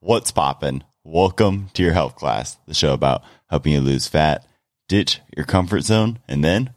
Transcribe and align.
What's 0.00 0.30
poppin'? 0.30 0.84
Welcome 1.02 1.70
to 1.74 1.82
your 1.82 1.92
health 1.92 2.14
class, 2.14 2.56
the 2.68 2.72
show 2.72 2.92
about 2.92 3.24
helping 3.50 3.72
you 3.72 3.80
lose 3.80 4.06
fat, 4.06 4.46
ditch 4.86 5.20
your 5.36 5.44
comfort 5.44 5.80
zone, 5.80 6.20
and 6.28 6.44
then 6.44 6.72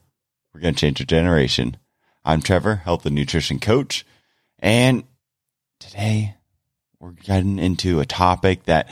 we're 0.52 0.60
going 0.60 0.74
to 0.74 0.80
change 0.80 1.00
your 1.00 1.06
generation. 1.06 1.78
I'm 2.26 2.42
Trevor, 2.42 2.78
health 2.78 3.06
and 3.06 3.14
nutrition 3.14 3.60
coach, 3.60 4.08
and 4.58 5.04
today 5.80 6.38
we're 7.00 7.12
getting 7.12 7.60
into 7.60 8.00
a 8.00 8.08
topic 8.08 8.64
that 8.64 8.90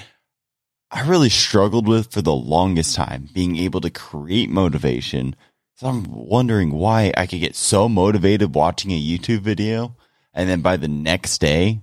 I 0.92 1.08
really 1.08 1.30
struggled 1.30 1.88
with 1.88 2.12
for 2.12 2.22
the 2.22 2.32
longest 2.32 2.96
time, 2.96 3.30
being 3.34 3.58
able 3.58 3.82
to 3.82 3.90
create 3.90 4.52
motivation. 4.52 5.36
So 5.74 5.88
I'm 5.88 6.04
wondering 6.04 6.70
why 6.70 7.12
I 7.18 7.26
could 7.26 7.40
get 7.40 7.56
so 7.56 7.90
motivated 7.90 8.54
watching 8.54 8.92
a 8.92 9.02
YouTube 9.02 9.42
video, 9.42 9.98
and 10.36 10.48
then 10.48 10.62
by 10.62 10.78
the 10.78 10.88
next 10.88 11.40
day, 11.40 11.82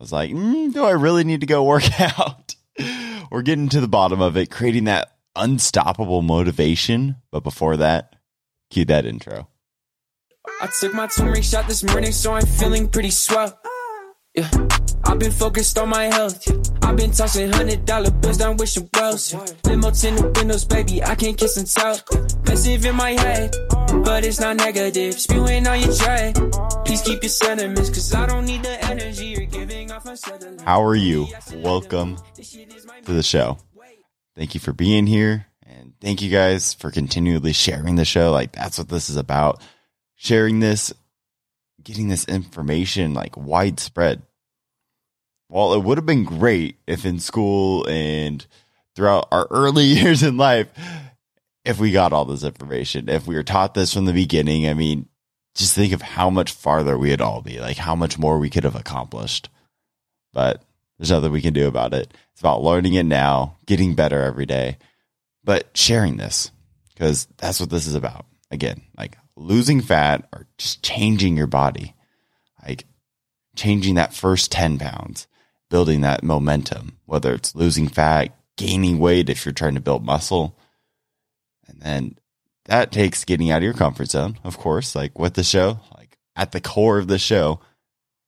I 0.00 0.02
was 0.02 0.12
like, 0.12 0.30
mm, 0.30 0.72
do 0.72 0.82
I 0.82 0.92
really 0.92 1.24
need 1.24 1.40
to 1.40 1.46
go 1.46 1.62
work 1.62 1.84
out? 2.18 2.54
We're 3.30 3.42
getting 3.42 3.68
to 3.68 3.82
the 3.82 3.88
bottom 3.88 4.22
of 4.22 4.34
it, 4.38 4.50
creating 4.50 4.84
that 4.84 5.14
unstoppable 5.36 6.22
motivation. 6.22 7.16
But 7.30 7.40
before 7.40 7.76
that, 7.76 8.16
cue 8.70 8.86
that 8.86 9.04
intro. 9.04 9.48
I 10.62 10.70
took 10.80 10.94
my 10.94 11.06
turmeric 11.06 11.44
shot 11.44 11.68
this 11.68 11.82
morning, 11.82 12.12
so 12.12 12.32
I'm 12.32 12.46
feeling 12.46 12.88
pretty 12.88 13.10
swell. 13.10 13.60
Yeah, 14.34 14.48
I've 15.04 15.18
been 15.18 15.32
focused 15.32 15.76
on 15.76 15.90
my 15.90 16.04
health. 16.04 16.48
I've 16.82 16.96
been 16.96 17.10
tossing 17.10 17.52
hundred 17.52 17.84
dollar 17.84 18.10
bills 18.10 18.38
down 18.38 18.56
wishing 18.56 18.88
wells. 18.94 19.34
Yeah. 19.34 19.44
Limo 19.66 19.90
tinted 19.90 20.34
windows, 20.34 20.64
baby, 20.64 21.02
I 21.02 21.14
can't 21.14 21.36
kiss 21.36 21.58
and 21.58 21.66
tell. 21.66 22.00
Passive 22.44 22.86
in 22.86 22.94
my 22.96 23.10
head, 23.10 23.54
but 24.04 24.24
it's 24.24 24.40
not 24.40 24.56
negative. 24.56 25.14
Spewing 25.14 25.66
on 25.66 25.80
your 25.80 25.94
dread. 25.94 26.36
Please 26.86 27.02
keep 27.02 27.22
your 27.22 27.30
sentiments, 27.30 27.90
cause 27.90 28.14
I 28.14 28.26
don't 28.26 28.46
need 28.46 28.62
the 28.62 28.82
energy 28.84 29.26
you're 29.26 29.46
giving. 29.46 29.79
How 30.64 30.84
are 30.84 30.94
you? 30.94 31.26
Welcome 31.52 32.16
to 32.36 33.12
the 33.12 33.24
show. 33.24 33.58
Thank 34.36 34.54
you 34.54 34.60
for 34.60 34.72
being 34.72 35.08
here. 35.08 35.46
And 35.66 35.94
thank 36.00 36.22
you 36.22 36.30
guys 36.30 36.74
for 36.74 36.92
continually 36.92 37.52
sharing 37.52 37.96
the 37.96 38.04
show. 38.04 38.30
Like, 38.30 38.52
that's 38.52 38.78
what 38.78 38.88
this 38.88 39.10
is 39.10 39.16
about. 39.16 39.60
Sharing 40.14 40.60
this, 40.60 40.92
getting 41.82 42.08
this 42.08 42.24
information 42.26 43.14
like 43.14 43.36
widespread. 43.36 44.22
Well, 45.48 45.74
it 45.74 45.82
would 45.82 45.98
have 45.98 46.06
been 46.06 46.24
great 46.24 46.76
if 46.86 47.04
in 47.04 47.18
school 47.18 47.84
and 47.88 48.46
throughout 48.94 49.26
our 49.32 49.48
early 49.50 49.84
years 49.86 50.22
in 50.22 50.36
life, 50.36 50.68
if 51.64 51.80
we 51.80 51.90
got 51.90 52.12
all 52.12 52.24
this 52.24 52.44
information, 52.44 53.08
if 53.08 53.26
we 53.26 53.34
were 53.34 53.42
taught 53.42 53.74
this 53.74 53.92
from 53.92 54.04
the 54.04 54.12
beginning, 54.12 54.68
I 54.68 54.74
mean, 54.74 55.08
just 55.56 55.74
think 55.74 55.92
of 55.92 56.00
how 56.00 56.30
much 56.30 56.52
farther 56.52 56.96
we 56.96 57.10
would 57.10 57.20
all 57.20 57.42
be, 57.42 57.58
like 57.58 57.76
how 57.76 57.96
much 57.96 58.18
more 58.18 58.38
we 58.38 58.50
could 58.50 58.64
have 58.64 58.76
accomplished. 58.76 59.48
But 60.32 60.62
there's 60.98 61.10
nothing 61.10 61.32
we 61.32 61.42
can 61.42 61.54
do 61.54 61.66
about 61.66 61.94
it. 61.94 62.12
It's 62.32 62.40
about 62.40 62.62
learning 62.62 62.94
it 62.94 63.04
now, 63.04 63.56
getting 63.66 63.94
better 63.94 64.22
every 64.22 64.46
day, 64.46 64.78
but 65.44 65.68
sharing 65.74 66.16
this 66.16 66.50
because 66.92 67.26
that's 67.38 67.60
what 67.60 67.70
this 67.70 67.86
is 67.86 67.94
about. 67.94 68.26
Again, 68.50 68.82
like 68.96 69.16
losing 69.36 69.80
fat 69.80 70.28
or 70.32 70.46
just 70.58 70.82
changing 70.82 71.36
your 71.36 71.46
body, 71.46 71.94
like 72.66 72.84
changing 73.56 73.94
that 73.94 74.12
first 74.12 74.52
10 74.52 74.78
pounds, 74.78 75.26
building 75.70 76.02
that 76.02 76.22
momentum, 76.22 76.98
whether 77.06 77.32
it's 77.32 77.54
losing 77.54 77.88
fat, 77.88 78.36
gaining 78.56 78.98
weight 78.98 79.30
if 79.30 79.46
you're 79.46 79.52
trying 79.52 79.74
to 79.74 79.80
build 79.80 80.04
muscle. 80.04 80.56
And 81.66 81.80
then 81.80 82.18
that 82.66 82.92
takes 82.92 83.24
getting 83.24 83.50
out 83.50 83.58
of 83.58 83.64
your 83.64 83.72
comfort 83.72 84.10
zone, 84.10 84.38
of 84.44 84.58
course, 84.58 84.94
like 84.94 85.18
with 85.18 85.34
the 85.34 85.44
show, 85.44 85.80
like 85.96 86.18
at 86.36 86.52
the 86.52 86.60
core 86.60 86.98
of 86.98 87.08
the 87.08 87.18
show, 87.18 87.60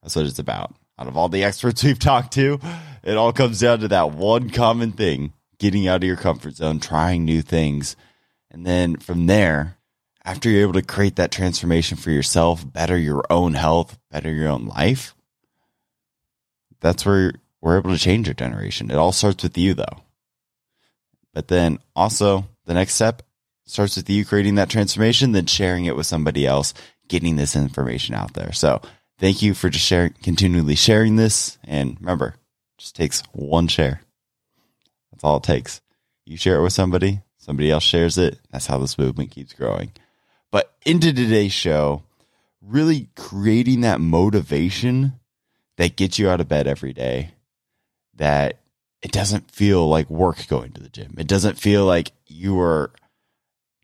that's 0.01 0.15
what 0.15 0.25
it's 0.25 0.39
about. 0.39 0.73
Out 0.97 1.07
of 1.07 1.17
all 1.17 1.29
the 1.29 1.43
experts 1.43 1.83
we've 1.83 1.99
talked 1.99 2.33
to, 2.33 2.59
it 3.03 3.17
all 3.17 3.33
comes 3.33 3.59
down 3.59 3.79
to 3.79 3.87
that 3.89 4.11
one 4.11 4.49
common 4.49 4.91
thing 4.91 5.33
getting 5.59 5.87
out 5.87 6.03
of 6.03 6.07
your 6.07 6.17
comfort 6.17 6.55
zone, 6.55 6.79
trying 6.79 7.23
new 7.23 7.41
things. 7.41 7.95
And 8.51 8.65
then 8.65 8.97
from 8.97 9.27
there, 9.27 9.77
after 10.25 10.49
you're 10.49 10.61
able 10.61 10.73
to 10.73 10.81
create 10.81 11.15
that 11.15 11.31
transformation 11.31 11.97
for 11.97 12.11
yourself, 12.11 12.69
better 12.71 12.97
your 12.97 13.23
own 13.29 13.53
health, 13.53 13.97
better 14.11 14.31
your 14.31 14.49
own 14.49 14.65
life, 14.65 15.15
that's 16.79 17.05
where 17.05 17.33
we're 17.61 17.77
able 17.77 17.91
to 17.91 17.97
change 17.97 18.27
your 18.27 18.33
generation. 18.33 18.91
It 18.91 18.97
all 18.97 19.13
starts 19.13 19.43
with 19.43 19.57
you, 19.57 19.73
though. 19.73 20.01
But 21.33 21.47
then 21.47 21.79
also, 21.95 22.45
the 22.65 22.73
next 22.73 22.95
step 22.95 23.23
starts 23.65 23.95
with 23.95 24.09
you 24.09 24.25
creating 24.25 24.55
that 24.55 24.69
transformation, 24.69 25.31
then 25.31 25.45
sharing 25.45 25.85
it 25.85 25.95
with 25.95 26.05
somebody 26.05 26.45
else, 26.45 26.73
getting 27.07 27.37
this 27.37 27.55
information 27.55 28.15
out 28.15 28.33
there. 28.33 28.51
So, 28.51 28.81
thank 29.19 29.41
you 29.41 29.53
for 29.53 29.69
just 29.69 29.85
sharing, 29.85 30.13
continually 30.23 30.75
sharing 30.75 31.15
this. 31.15 31.57
And 31.63 31.97
remember, 31.99 32.35
just 32.77 32.95
takes 32.95 33.23
one 33.31 33.67
share. 33.67 34.01
That's 35.11 35.23
all 35.23 35.37
it 35.37 35.43
takes. 35.43 35.81
You 36.25 36.37
share 36.37 36.57
it 36.57 36.63
with 36.63 36.73
somebody, 36.73 37.21
somebody 37.37 37.69
else 37.69 37.83
shares 37.83 38.17
it. 38.17 38.39
That's 38.51 38.67
how 38.67 38.77
this 38.77 38.97
movement 38.97 39.31
keeps 39.31 39.53
growing. 39.53 39.91
But 40.51 40.73
into 40.85 41.13
today's 41.13 41.53
show, 41.53 42.03
really 42.61 43.09
creating 43.15 43.81
that 43.81 43.99
motivation 43.99 45.19
that 45.77 45.95
gets 45.95 46.19
you 46.19 46.29
out 46.29 46.41
of 46.41 46.47
bed 46.47 46.67
every 46.67 46.93
day, 46.93 47.31
that 48.15 48.59
it 49.01 49.11
doesn't 49.11 49.51
feel 49.51 49.87
like 49.87 50.09
work 50.09 50.47
going 50.47 50.71
to 50.73 50.81
the 50.81 50.89
gym. 50.89 51.15
It 51.17 51.27
doesn't 51.27 51.59
feel 51.59 51.85
like 51.85 52.11
you 52.27 52.59
are 52.59 52.91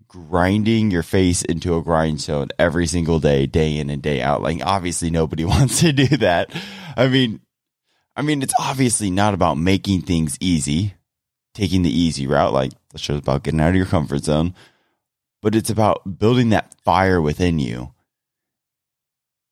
grinding 0.10 0.90
your 0.92 1.04
face 1.04 1.44
into 1.44 1.78
a 1.78 1.84
grindstone 1.84 2.50
every 2.58 2.88
single 2.88 3.20
day, 3.20 3.46
day 3.46 3.78
in 3.78 3.90
and 3.90 4.02
day 4.02 4.22
out. 4.22 4.42
Like 4.42 4.60
obviously 4.66 5.10
nobody 5.10 5.46
wants 5.46 5.80
to 5.80 5.94
do 5.94 6.08
that. 6.18 6.52
I 6.98 7.08
mean, 7.08 7.40
I 8.16 8.22
mean, 8.22 8.42
it's 8.42 8.54
obviously 8.60 9.10
not 9.12 9.34
about 9.34 9.58
making 9.58 10.02
things 10.02 10.36
easy, 10.42 10.96
taking 11.54 11.84
the 11.84 11.98
easy 11.98 12.28
route. 12.28 12.52
Like 12.52 12.72
the 12.90 12.98
show's 12.98 13.20
about 13.20 13.44
getting 13.44 13.62
out 13.62 13.70
of 13.70 13.76
your 13.76 13.86
comfort 13.86 14.24
zone, 14.24 14.56
but 15.42 15.56
it's 15.56 15.70
about 15.70 16.20
building 16.20 16.50
that 16.50 16.76
fire 16.84 17.22
within 17.22 17.60
you. 17.60 17.94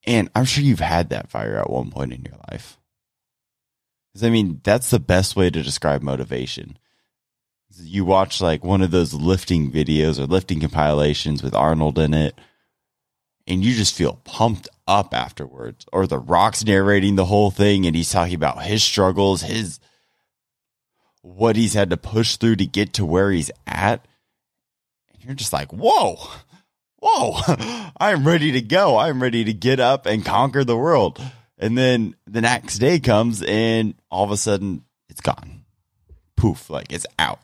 And 0.06 0.30
I'm 0.36 0.46
sure 0.46 0.64
you've 0.64 0.80
had 0.80 1.10
that 1.10 1.30
fire 1.30 1.58
at 1.58 1.70
one 1.70 1.92
point 1.92 2.14
in 2.14 2.24
your 2.24 2.40
life. 2.50 2.78
Because 4.12 4.26
I 4.26 4.32
mean, 4.32 4.60
that's 4.64 4.90
the 4.90 5.00
best 5.00 5.36
way 5.36 5.50
to 5.50 5.62
describe 5.62 6.02
motivation 6.02 6.78
you 7.80 8.06
watch 8.06 8.42
like 8.42 8.64
one 8.64 8.82
of 8.82 8.92
those 8.92 9.14
lifting 9.14 9.72
videos 9.72 10.20
or 10.20 10.26
lifting 10.26 10.60
compilations 10.60 11.44
with 11.44 11.54
Arnold 11.54 12.00
in 12.00 12.14
it, 12.14 12.40
and 13.46 13.64
you 13.64 13.74
just 13.74 13.96
feel 13.96 14.20
pumped 14.24 14.68
up 14.88 15.14
afterwards. 15.14 15.86
Or 15.92 16.08
The 16.08 16.20
Rock's 16.20 16.66
narrating 16.66 17.16
the 17.16 17.26
whole 17.26 17.52
thing, 17.52 17.86
and 17.86 17.96
he's 17.96 18.12
talking 18.12 18.36
about 18.36 18.64
his 18.64 18.84
struggles, 18.84 19.42
his 19.42 19.80
what 21.22 21.56
he's 21.56 21.74
had 21.74 21.90
to 21.90 21.98
push 21.98 22.38
through 22.38 22.56
to 22.58 22.66
get 22.66 22.94
to 22.94 23.06
where 23.06 23.32
he's 23.32 23.52
at. 23.66 24.06
And 25.12 25.24
you're 25.24 25.36
just 25.36 25.54
like, 25.54 25.72
whoa, 25.72 26.18
whoa, 27.00 27.40
I'm 28.00 28.26
ready 28.26 28.54
to 28.54 28.62
go. 28.62 28.98
I'm 28.98 29.22
ready 29.22 29.44
to 29.44 29.54
get 29.54 29.80
up 29.80 30.06
and 30.06 30.26
conquer 30.26 30.64
the 30.64 30.78
world. 30.78 31.22
And 31.58 31.78
then 31.78 32.16
the 32.28 32.42
next 32.42 32.78
day 32.78 33.00
comes, 33.00 33.42
and 33.42 33.96
all 34.12 34.24
of 34.24 34.32
a 34.32 34.38
sudden, 34.38 34.84
it's 35.10 35.22
gone. 35.22 35.66
Poof, 36.36 36.70
like 36.70 36.94
it's 36.94 37.08
out. 37.18 37.40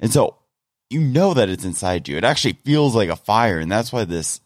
And 0.00 0.12
so 0.12 0.36
you 0.90 1.00
know 1.00 1.34
that 1.34 1.48
it's 1.48 1.64
inside 1.64 2.08
you. 2.08 2.16
It 2.16 2.24
actually 2.24 2.54
feels 2.64 2.94
like 2.94 3.08
a 3.08 3.16
fire. 3.16 3.58
And 3.58 3.70
that's 3.70 3.92
why 3.92 4.04
this 4.04 4.40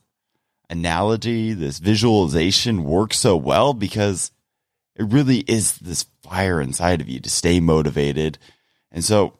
analogy, 0.68 1.52
this 1.52 1.78
visualization 1.78 2.84
works 2.84 3.18
so 3.18 3.36
well 3.36 3.74
because 3.74 4.32
it 4.96 5.04
really 5.04 5.38
is 5.38 5.78
this 5.78 6.06
fire 6.22 6.60
inside 6.60 7.00
of 7.00 7.08
you 7.08 7.20
to 7.20 7.30
stay 7.30 7.60
motivated. 7.60 8.38
And 8.90 9.04
so 9.04 9.38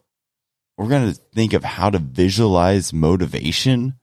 we're 0.76 0.88
going 0.88 1.12
to 1.12 1.20
think 1.34 1.52
of 1.52 1.64
how 1.64 1.90
to 1.90 1.98
visualize 1.98 2.92
motivation 2.92 3.94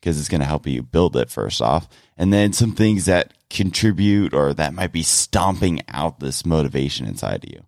because 0.00 0.18
it's 0.18 0.28
going 0.28 0.40
to 0.40 0.46
help 0.46 0.66
you 0.66 0.82
build 0.82 1.16
it 1.16 1.30
first 1.30 1.62
off. 1.62 1.88
And 2.16 2.32
then 2.32 2.52
some 2.52 2.72
things 2.72 3.04
that 3.04 3.34
contribute 3.48 4.34
or 4.34 4.52
that 4.54 4.74
might 4.74 4.92
be 4.92 5.02
stomping 5.02 5.82
out 5.88 6.18
this 6.18 6.44
motivation 6.44 7.06
inside 7.06 7.44
of 7.44 7.50
you. 7.50 7.62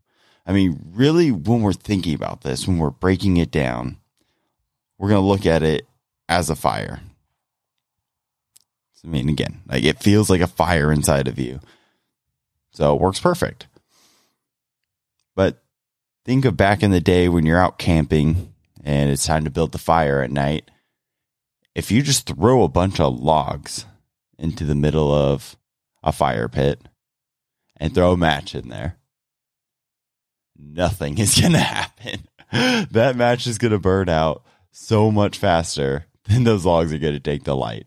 I 0.46 0.52
mean, 0.52 0.78
really, 0.92 1.30
when 1.30 1.62
we're 1.62 1.72
thinking 1.72 2.14
about 2.14 2.42
this, 2.42 2.68
when 2.68 2.78
we're 2.78 2.90
breaking 2.90 3.38
it 3.38 3.50
down, 3.50 3.96
we're 4.98 5.08
going 5.08 5.22
to 5.22 5.26
look 5.26 5.46
at 5.46 5.62
it 5.62 5.86
as 6.28 6.50
a 6.50 6.56
fire. 6.56 7.00
I 9.04 9.08
mean, 9.08 9.28
again, 9.28 9.60
like 9.68 9.84
it 9.84 10.02
feels 10.02 10.30
like 10.30 10.40
a 10.40 10.46
fire 10.46 10.90
inside 10.90 11.28
of 11.28 11.38
you. 11.38 11.60
So 12.72 12.94
it 12.94 13.00
works 13.00 13.20
perfect. 13.20 13.66
But 15.34 15.62
think 16.24 16.44
of 16.44 16.56
back 16.56 16.82
in 16.82 16.90
the 16.90 17.00
day 17.00 17.28
when 17.28 17.44
you're 17.44 17.60
out 17.60 17.78
camping 17.78 18.54
and 18.82 19.10
it's 19.10 19.26
time 19.26 19.44
to 19.44 19.50
build 19.50 19.72
the 19.72 19.78
fire 19.78 20.22
at 20.22 20.30
night. 20.30 20.70
If 21.74 21.90
you 21.90 22.02
just 22.02 22.26
throw 22.26 22.62
a 22.62 22.68
bunch 22.68 22.98
of 22.98 23.18
logs 23.18 23.84
into 24.38 24.64
the 24.64 24.74
middle 24.74 25.12
of 25.12 25.56
a 26.02 26.12
fire 26.12 26.48
pit 26.48 26.80
and 27.76 27.94
throw 27.94 28.12
a 28.12 28.16
match 28.16 28.54
in 28.54 28.68
there, 28.68 28.96
nothing 30.58 31.18
is 31.18 31.40
going 31.40 31.52
to 31.52 31.58
happen. 31.58 32.28
that 32.90 33.16
match 33.16 33.46
is 33.46 33.58
going 33.58 33.72
to 33.72 33.78
burn 33.78 34.08
out 34.08 34.44
so 34.70 35.10
much 35.10 35.38
faster 35.38 36.06
than 36.24 36.44
those 36.44 36.64
logs 36.64 36.92
are 36.92 36.98
going 36.98 37.14
to 37.14 37.20
take 37.20 37.44
the 37.44 37.56
light. 37.56 37.86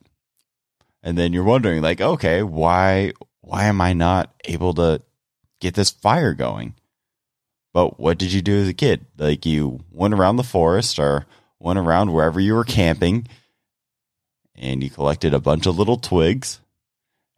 And 1.04 1.18
then 1.18 1.32
you're 1.32 1.44
wondering 1.44 1.82
like, 1.82 2.02
okay, 2.02 2.44
why 2.44 3.14
why 3.42 3.66
am 3.66 3.80
I 3.80 3.94
not 3.94 4.34
able 4.46 4.74
to 4.74 5.02
get 5.60 5.76
this 5.76 5.90
fire 5.90 6.34
going. 6.34 6.76
But 7.74 8.00
what 8.00 8.18
did 8.18 8.34
you 8.34 8.42
do 8.42 8.58
as 8.58 8.68
a 8.68 8.74
kid? 8.74 9.06
Like 9.18 9.46
you 9.46 9.82
went 9.92 10.14
around 10.14 10.38
the 10.38 10.44
forest 10.44 11.00
or 11.00 11.26
went 11.60 11.80
around 11.80 12.12
wherever 12.12 12.40
you 12.40 12.54
were 12.54 12.64
camping 12.64 13.28
and 14.56 14.84
you 14.84 14.90
collected 14.90 15.34
a 15.34 15.40
bunch 15.40 15.66
of 15.66 15.78
little 15.78 15.98
twigs 15.98 16.60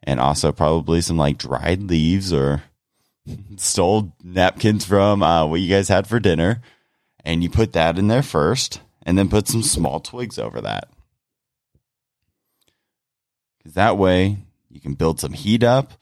and 0.02 0.18
also 0.18 0.52
probably 0.52 1.00
some 1.00 1.18
like 1.18 1.38
dried 1.38 1.82
leaves 1.82 2.32
or 2.32 2.62
stole 3.56 4.12
napkins 4.22 4.84
from 4.84 5.22
uh, 5.22 5.46
what 5.46 5.60
you 5.60 5.68
guys 5.68 5.88
had 5.88 6.06
for 6.06 6.20
dinner. 6.20 6.62
And 7.24 7.42
you 7.42 7.50
put 7.50 7.72
that 7.74 7.98
in 7.98 8.08
there 8.08 8.22
first 8.22 8.80
and 9.02 9.18
then 9.18 9.28
put 9.28 9.48
some 9.48 9.62
small 9.62 10.00
twigs 10.00 10.38
over 10.38 10.60
that. 10.60 10.88
Because 13.58 13.74
that 13.74 13.98
way 13.98 14.38
you 14.70 14.80
can 14.80 14.94
build 14.94 15.20
some 15.20 15.32
heat 15.32 15.62
up, 15.62 15.92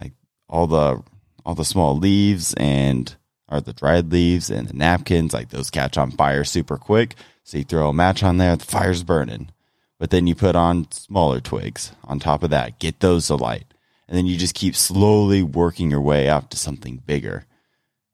like 0.00 0.12
all 0.48 0.66
the 0.66 1.02
all 1.44 1.54
the 1.54 1.64
small 1.64 1.96
leaves 1.96 2.54
and 2.54 3.16
or 3.48 3.60
the 3.60 3.72
dried 3.72 4.12
leaves 4.12 4.48
and 4.50 4.68
the 4.68 4.74
napkins, 4.76 5.32
like 5.32 5.48
those 5.48 5.70
catch 5.70 5.98
on 5.98 6.12
fire 6.12 6.44
super 6.44 6.76
quick. 6.76 7.16
So 7.42 7.58
you 7.58 7.64
throw 7.64 7.88
a 7.88 7.92
match 7.92 8.22
on 8.22 8.36
there, 8.36 8.54
the 8.54 8.64
fire's 8.64 9.02
burning. 9.02 9.50
But 9.98 10.10
then 10.10 10.26
you 10.26 10.34
put 10.34 10.54
on 10.54 10.90
smaller 10.92 11.40
twigs 11.40 11.92
on 12.04 12.20
top 12.20 12.42
of 12.42 12.50
that, 12.50 12.78
get 12.78 13.00
those 13.00 13.26
to 13.26 13.34
light. 13.34 13.69
And 14.10 14.18
then 14.18 14.26
you 14.26 14.36
just 14.36 14.56
keep 14.56 14.74
slowly 14.74 15.40
working 15.44 15.88
your 15.88 16.00
way 16.00 16.28
up 16.28 16.50
to 16.50 16.56
something 16.56 16.96
bigger 17.06 17.46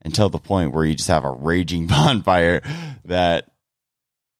until 0.02 0.28
the 0.28 0.38
point 0.38 0.74
where 0.74 0.84
you 0.84 0.94
just 0.94 1.08
have 1.08 1.24
a 1.24 1.30
raging 1.30 1.86
bonfire 1.86 2.60
that 3.06 3.50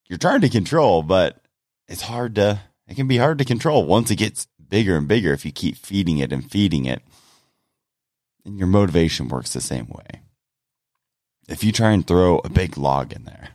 you're 0.07 0.19
trying 0.19 0.43
to 0.43 0.51
control, 0.51 1.03
but 1.03 1.43
it's 1.89 2.03
hard 2.03 2.35
to, 2.35 2.61
it 2.87 2.95
can 2.95 3.09
be 3.09 3.17
hard 3.17 3.39
to 3.39 3.45
control 3.47 3.87
once 3.87 4.11
it 4.11 4.17
gets 4.17 4.47
bigger 4.69 4.99
and 4.99 5.09
bigger 5.09 5.33
if 5.33 5.47
you 5.47 5.51
keep 5.51 5.79
feeding 5.79 6.19
it 6.19 6.31
and 6.31 6.51
feeding 6.51 6.85
it. 6.85 7.01
And 8.45 8.59
your 8.59 8.69
motivation 8.69 9.29
works 9.29 9.55
the 9.55 9.63
same 9.63 9.89
way. 9.89 10.21
If 11.49 11.65
you 11.65 11.73
try 11.73 11.93
and 11.93 12.07
throw 12.07 12.39
a 12.41 12.51
big 12.51 12.77
log 12.77 13.15
in 13.15 13.25
there, 13.25 13.51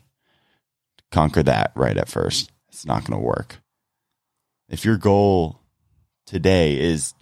conquer 1.12 1.44
that 1.44 1.72
right 1.76 1.98
at 1.98 2.10
first, 2.10 2.52
it's 2.68 2.86
not 2.86 3.06
going 3.06 3.20
to 3.20 3.26
work. 3.26 3.60
If 4.68 4.86
your 4.86 4.98
goal 4.98 5.62
today 6.26 6.80
is 6.80 7.14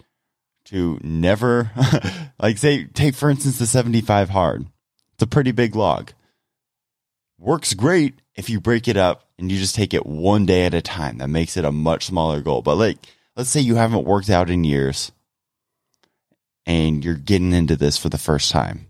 to 0.70 1.00
never, 1.04 1.72
like, 2.40 2.58
say, 2.58 2.86
take 2.86 3.16
for 3.16 3.30
instance 3.30 3.60
the 3.60 3.66
75 3.66 4.30
hard, 4.30 4.66
it's 5.14 5.24
a 5.24 5.28
pretty 5.28 5.52
big 5.52 5.76
log. 5.76 6.12
Works 7.38 7.74
great 7.74 8.16
if 8.36 8.50
you 8.50 8.60
break 8.60 8.88
it 8.88 8.98
up 8.98 9.30
and 9.38 9.52
you 9.52 9.58
just 9.58 9.76
take 9.76 9.94
it 9.94 10.06
one 10.06 10.46
day 10.46 10.66
at 10.66 10.74
a 10.74 10.82
time. 10.82 11.20
That 11.20 11.30
makes 11.30 11.58
it 11.58 11.66
a 11.66 11.72
much 11.72 12.06
smaller 12.06 12.42
goal. 12.42 12.62
But, 12.62 12.76
like, 12.76 12.98
let's 13.36 13.50
say 13.50 13.62
you 13.62 13.76
haven't 13.76 14.06
worked 14.06 14.30
out 14.30 14.50
in 14.50 14.64
years 14.64 15.12
and 16.66 17.04
you're 17.04 17.16
getting 17.16 17.54
into 17.54 17.76
this 17.76 17.98
for 17.98 18.10
the 18.10 18.18
first 18.18 18.52
time 18.52 18.90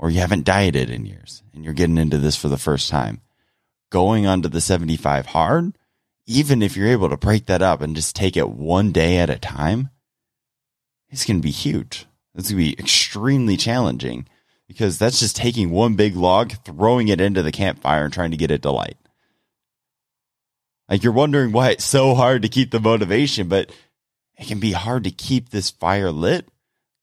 or 0.00 0.08
you 0.08 0.18
haven't 0.18 0.46
dieted 0.46 0.88
in 0.88 1.04
years 1.04 1.42
and 1.52 1.62
you're 1.62 1.74
getting 1.74 1.98
into 1.98 2.16
this 2.16 2.34
for 2.34 2.48
the 2.48 2.56
first 2.56 2.88
time, 2.88 3.20
going 3.90 4.26
onto 4.26 4.48
the 4.48 4.60
75 4.60 5.26
hard, 5.26 5.76
even 6.30 6.62
if 6.62 6.76
you're 6.76 6.88
able 6.88 7.08
to 7.08 7.16
break 7.16 7.46
that 7.46 7.62
up 7.62 7.80
and 7.80 7.96
just 7.96 8.14
take 8.14 8.36
it 8.36 8.50
one 8.50 8.92
day 8.92 9.18
at 9.18 9.30
a 9.30 9.38
time, 9.38 9.90
it's 11.08 11.24
going 11.24 11.40
to 11.40 11.42
be 11.42 11.50
huge. 11.50 12.06
It's 12.34 12.50
going 12.50 12.62
to 12.62 12.70
be 12.70 12.78
extremely 12.78 13.56
challenging 13.56 14.26
because 14.68 14.98
that's 14.98 15.20
just 15.20 15.36
taking 15.36 15.70
one 15.70 15.94
big 15.94 16.16
log, 16.16 16.52
throwing 16.64 17.08
it 17.08 17.20
into 17.20 17.42
the 17.42 17.52
campfire 17.52 18.04
and 18.04 18.12
trying 18.12 18.30
to 18.30 18.36
get 18.36 18.50
it 18.50 18.62
to 18.62 18.70
light. 18.70 18.96
Like 20.88 21.02
you're 21.02 21.12
wondering 21.12 21.52
why 21.52 21.70
it's 21.70 21.84
so 21.84 22.14
hard 22.14 22.42
to 22.42 22.48
keep 22.48 22.70
the 22.70 22.80
motivation, 22.80 23.48
but 23.48 23.72
it 24.38 24.46
can 24.46 24.60
be 24.60 24.72
hard 24.72 25.04
to 25.04 25.10
keep 25.10 25.50
this 25.50 25.70
fire 25.70 26.10
lit 26.10 26.48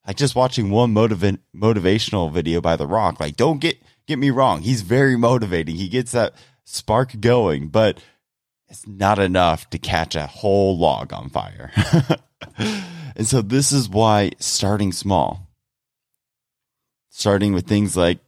like 0.07 0.15
just 0.15 0.35
watching 0.35 0.69
one 0.69 0.93
motiva- 0.93 1.39
motivational 1.53 2.31
video 2.31 2.61
by 2.61 2.77
The 2.77 2.87
Rock. 2.87 3.19
Like, 3.19 3.35
don't 3.35 3.59
get 3.59 3.77
get 4.07 4.17
me 4.17 4.29
wrong, 4.29 4.61
he's 4.61 4.81
very 4.81 5.17
motivating. 5.17 5.75
He 5.75 5.89
gets 5.89 6.13
that 6.13 6.33
spark 6.63 7.19
going, 7.19 7.67
but 7.67 8.01
it's 8.69 8.87
not 8.87 9.19
enough 9.19 9.69
to 9.69 9.77
catch 9.77 10.15
a 10.15 10.27
whole 10.27 10.77
log 10.77 11.13
on 11.13 11.29
fire. 11.29 11.71
and 13.15 13.27
so 13.27 13.41
this 13.41 13.71
is 13.71 13.89
why 13.89 14.31
starting 14.39 14.91
small, 14.91 15.47
starting 17.09 17.53
with 17.53 17.67
things 17.67 17.95
like 17.95 18.19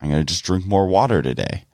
I'm 0.00 0.10
going 0.10 0.20
to 0.20 0.32
just 0.32 0.44
drink 0.44 0.66
more 0.66 0.86
water 0.86 1.22
today, 1.22 1.64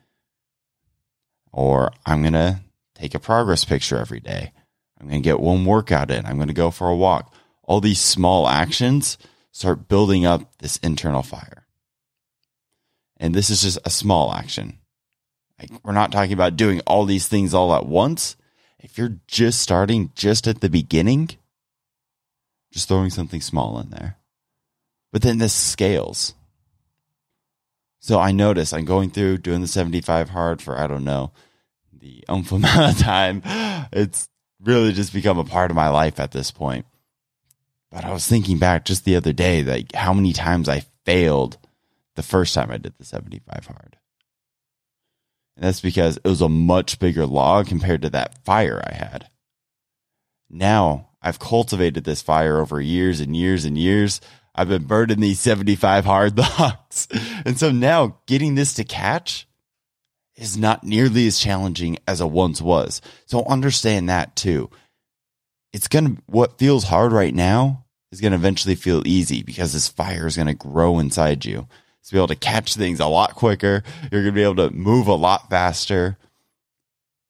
or 1.52 1.92
I'm 2.06 2.22
going 2.22 2.34
to 2.34 2.60
take 2.94 3.14
a 3.14 3.18
progress 3.18 3.64
picture 3.64 3.98
every 3.98 4.20
day. 4.20 4.52
I'm 5.00 5.08
going 5.08 5.22
to 5.22 5.28
get 5.28 5.40
one 5.40 5.64
workout 5.64 6.10
in. 6.10 6.26
I'm 6.26 6.36
going 6.36 6.48
to 6.48 6.54
go 6.54 6.70
for 6.70 6.88
a 6.88 6.96
walk 6.96 7.34
all 7.70 7.80
these 7.80 8.00
small 8.00 8.48
actions 8.48 9.16
start 9.52 9.86
building 9.86 10.26
up 10.26 10.58
this 10.58 10.76
internal 10.78 11.22
fire. 11.22 11.68
And 13.16 13.32
this 13.32 13.48
is 13.48 13.62
just 13.62 13.78
a 13.84 13.90
small 13.90 14.32
action. 14.32 14.80
Like 15.60 15.84
we're 15.84 15.92
not 15.92 16.10
talking 16.10 16.32
about 16.32 16.56
doing 16.56 16.80
all 16.86 17.04
these 17.04 17.28
things 17.28 17.52
all 17.52 17.74
at 17.74 17.86
once. 17.86 18.36
If 18.78 18.96
you're 18.96 19.18
just 19.26 19.60
starting 19.60 20.10
just 20.14 20.46
at 20.46 20.62
the 20.62 20.70
beginning, 20.70 21.30
just 22.72 22.88
throwing 22.88 23.10
something 23.10 23.42
small 23.42 23.78
in 23.78 23.90
there. 23.90 24.16
But 25.12 25.22
then 25.22 25.38
this 25.38 25.52
scales. 25.52 26.34
So 27.98 28.18
I 28.18 28.32
notice 28.32 28.72
I'm 28.72 28.86
going 28.86 29.10
through 29.10 29.38
doing 29.38 29.60
the 29.60 29.66
75 29.66 30.30
hard 30.30 30.62
for, 30.62 30.78
I 30.78 30.86
don't 30.86 31.04
know, 31.04 31.32
the 31.92 32.24
umph 32.28 32.52
amount 32.52 32.92
of 32.92 32.98
time. 32.98 33.42
It's 33.92 34.30
really 34.62 34.92
just 34.92 35.12
become 35.12 35.38
a 35.38 35.44
part 35.44 35.70
of 35.70 35.76
my 35.76 35.88
life 35.88 36.18
at 36.18 36.32
this 36.32 36.50
point. 36.50 36.86
But 37.90 38.04
I 38.04 38.12
was 38.12 38.26
thinking 38.26 38.58
back 38.58 38.86
just 38.86 39.04
the 39.04 39.16
other 39.16 39.32
day, 39.34 39.62
like 39.62 39.92
how 39.92 40.14
many 40.14 40.32
times 40.32 40.68
I 40.68 40.84
failed 41.04 41.58
the 42.14 42.22
first 42.22 42.54
time 42.54 42.70
I 42.70 42.78
did 42.78 42.94
the 42.96 43.04
75 43.04 43.66
hard. 43.66 43.96
And 45.60 45.68
that's 45.68 45.82
because 45.82 46.16
it 46.16 46.26
was 46.26 46.40
a 46.40 46.48
much 46.48 46.98
bigger 46.98 47.26
log 47.26 47.66
compared 47.66 48.00
to 48.02 48.10
that 48.10 48.42
fire 48.46 48.82
I 48.82 48.94
had. 48.94 49.28
Now 50.48 51.10
I've 51.20 51.38
cultivated 51.38 52.04
this 52.04 52.22
fire 52.22 52.58
over 52.60 52.80
years 52.80 53.20
and 53.20 53.36
years 53.36 53.66
and 53.66 53.76
years. 53.76 54.22
I've 54.54 54.70
been 54.70 54.84
burning 54.84 55.20
these 55.20 55.38
75 55.38 56.06
hard 56.06 56.38
logs. 56.58 57.08
And 57.44 57.58
so 57.58 57.70
now 57.70 58.16
getting 58.26 58.54
this 58.54 58.72
to 58.74 58.84
catch 58.84 59.46
is 60.34 60.56
not 60.56 60.82
nearly 60.82 61.26
as 61.26 61.38
challenging 61.38 61.98
as 62.08 62.22
it 62.22 62.30
once 62.30 62.62
was. 62.62 63.02
So 63.26 63.44
understand 63.44 64.08
that 64.08 64.34
too 64.36 64.70
it's 65.72 65.88
going 65.88 66.16
to, 66.16 66.22
what 66.26 66.58
feels 66.58 66.84
hard 66.84 67.12
right 67.12 67.34
now 67.34 67.84
is 68.10 68.20
going 68.20 68.32
to 68.32 68.38
eventually 68.38 68.74
feel 68.74 69.06
easy 69.06 69.42
because 69.42 69.72
this 69.72 69.88
fire 69.88 70.26
is 70.26 70.36
going 70.36 70.48
to 70.48 70.54
grow 70.54 70.98
inside 70.98 71.44
you. 71.44 71.68
To 72.06 72.12
be 72.12 72.18
able 72.18 72.28
to 72.28 72.36
catch 72.36 72.74
things 72.74 72.98
a 72.98 73.06
lot 73.06 73.36
quicker. 73.36 73.84
You're 74.10 74.22
going 74.22 74.32
to 74.34 74.38
be 74.38 74.42
able 74.42 74.68
to 74.68 74.70
move 74.70 75.06
a 75.06 75.14
lot 75.14 75.48
faster, 75.48 76.18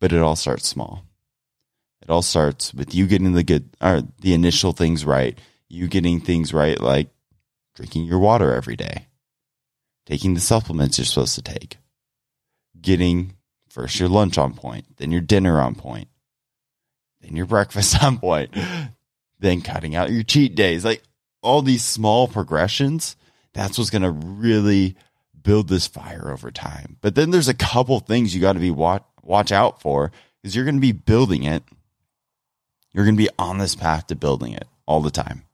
but 0.00 0.12
it 0.12 0.22
all 0.22 0.36
starts 0.36 0.66
small. 0.66 1.04
It 2.00 2.08
all 2.08 2.22
starts 2.22 2.72
with 2.72 2.94
you 2.94 3.06
getting 3.06 3.32
the 3.34 3.42
good, 3.42 3.68
or 3.80 4.02
the 4.20 4.32
initial 4.32 4.72
things 4.72 5.04
right. 5.04 5.38
You 5.68 5.86
getting 5.86 6.20
things 6.20 6.54
right, 6.54 6.80
like 6.80 7.10
drinking 7.74 8.06
your 8.06 8.18
water 8.18 8.54
every 8.54 8.74
day, 8.74 9.06
taking 10.06 10.34
the 10.34 10.40
supplements 10.40 10.98
you're 10.98 11.04
supposed 11.04 11.34
to 11.34 11.42
take, 11.42 11.76
getting 12.80 13.34
first 13.68 14.00
your 14.00 14.08
lunch 14.08 14.38
on 14.38 14.54
point, 14.54 14.96
then 14.96 15.12
your 15.12 15.20
dinner 15.20 15.60
on 15.60 15.74
point, 15.74 16.08
then 17.20 17.36
your 17.36 17.46
breakfast 17.54 18.02
on 18.02 18.18
point, 18.18 18.54
then 19.38 19.60
cutting 19.60 19.94
out 19.94 20.10
your 20.10 20.22
cheat 20.22 20.54
days. 20.54 20.84
Like 20.84 21.02
all 21.42 21.62
these 21.62 21.84
small 21.84 22.28
progressions, 22.28 23.16
that's 23.54 23.78
what's 23.78 23.90
going 23.90 24.02
to 24.02 24.10
really 24.10 24.96
build 25.42 25.68
this 25.68 25.86
fire 25.86 26.30
over 26.30 26.50
time. 26.50 26.96
But 27.00 27.14
then 27.14 27.30
there's 27.30 27.48
a 27.48 27.54
couple 27.54 28.00
things 28.00 28.34
you 28.34 28.40
got 28.40 28.54
to 28.54 28.60
be 28.60 28.70
watch 28.70 29.04
watch 29.22 29.52
out 29.52 29.80
for 29.80 30.12
because 30.40 30.56
you're 30.56 30.64
going 30.64 30.76
to 30.76 30.80
be 30.80 30.92
building 30.92 31.44
it. 31.44 31.62
You're 32.92 33.04
going 33.04 33.16
to 33.16 33.22
be 33.22 33.30
on 33.38 33.58
this 33.58 33.74
path 33.74 34.08
to 34.08 34.16
building 34.16 34.52
it 34.52 34.66
all 34.86 35.00
the 35.00 35.10
time. 35.10 35.44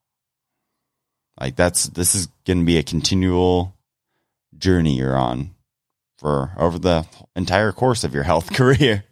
Like 1.38 1.57
that's 1.57 1.85
this 1.85 2.15
is 2.15 2.29
going 2.47 2.61
to 2.61 2.65
be 2.65 2.79
a 2.79 2.83
continual 2.83 3.75
journey 4.57 4.97
you're 4.97 5.17
on 5.17 5.55
for 6.19 6.53
over 6.57 6.79
the 6.79 7.07
entire 7.35 7.73
course 7.73 8.05
of 8.05 8.15
your 8.15 8.23
health 8.23 8.53
career. 8.55 9.05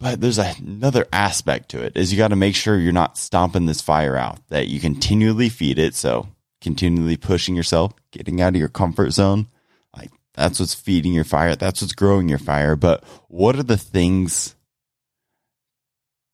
But 0.00 0.20
there's 0.20 0.38
another 0.38 1.06
aspect 1.12 1.70
to 1.70 1.82
it 1.82 1.96
is 1.96 2.12
you 2.12 2.18
got 2.18 2.28
to 2.28 2.36
make 2.36 2.54
sure 2.54 2.78
you're 2.78 2.92
not 2.92 3.18
stomping 3.18 3.66
this 3.66 3.80
fire 3.80 4.16
out, 4.16 4.46
that 4.48 4.68
you 4.68 4.78
continually 4.78 5.48
feed 5.48 5.78
it. 5.78 5.94
So 5.96 6.28
continually 6.60 7.16
pushing 7.16 7.54
yourself, 7.54 7.92
getting 8.10 8.40
out 8.40 8.54
of 8.54 8.56
your 8.60 8.68
comfort 8.68 9.10
zone. 9.10 9.48
Like 9.96 10.10
that's 10.34 10.60
what's 10.60 10.74
feeding 10.74 11.12
your 11.12 11.24
fire. 11.24 11.56
That's 11.56 11.82
what's 11.82 11.94
growing 11.94 12.28
your 12.28 12.38
fire. 12.38 12.76
But 12.76 13.04
what 13.28 13.56
are 13.56 13.62
the 13.62 13.76
things 13.76 14.54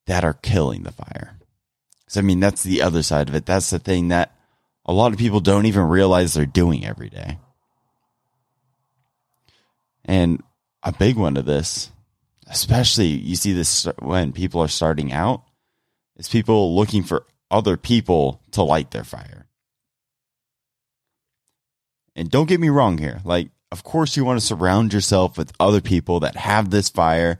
that 0.07 0.25
are 0.25 0.35
killing 0.35 0.83
the 0.83 0.93
fire? 0.93 1.38
So, 2.09 2.21
I 2.21 2.23
mean, 2.23 2.40
that's 2.40 2.62
the 2.62 2.83
other 2.83 3.02
side 3.02 3.28
of 3.28 3.35
it. 3.35 3.47
That's 3.47 3.71
the 3.71 3.78
thing 3.78 4.09
that 4.09 4.37
a 4.85 4.93
lot 4.93 5.12
of 5.12 5.19
people 5.19 5.40
don't 5.40 5.66
even 5.66 5.85
realize 5.85 6.35
they're 6.35 6.47
doing 6.47 6.87
every 6.87 7.09
day. 7.09 7.38
And 10.04 10.43
a 10.83 10.93
big 10.93 11.16
one 11.16 11.37
of 11.37 11.47
this 11.47 11.90
especially 12.47 13.07
you 13.07 13.37
see 13.37 13.52
this 13.52 13.87
when 14.00 14.33
people 14.33 14.61
are 14.61 14.69
starting 14.69 15.12
out, 15.12 15.43
is 16.16 16.28
people 16.28 16.76
looking 16.76 17.02
for 17.02 17.26
other 17.50 17.76
people 17.76 18.40
to 18.52 18.62
light 18.62 18.90
their 18.90 19.04
fire. 19.04 19.47
And 22.16 22.30
don't 22.30 22.49
get 22.49 22.61
me 22.61 22.68
wrong 22.68 22.99
here. 22.99 23.21
Like, 23.25 23.50
of 23.73 23.83
course, 23.83 24.16
you 24.16 24.25
want 24.25 24.40
to 24.40 24.47
surround 24.47 24.92
yourself 24.92 25.37
with 25.37 25.52
other 25.59 25.80
people 25.80 26.21
that 26.21 26.37
have 26.37 26.71
this 26.71 26.88
fire 26.88 27.38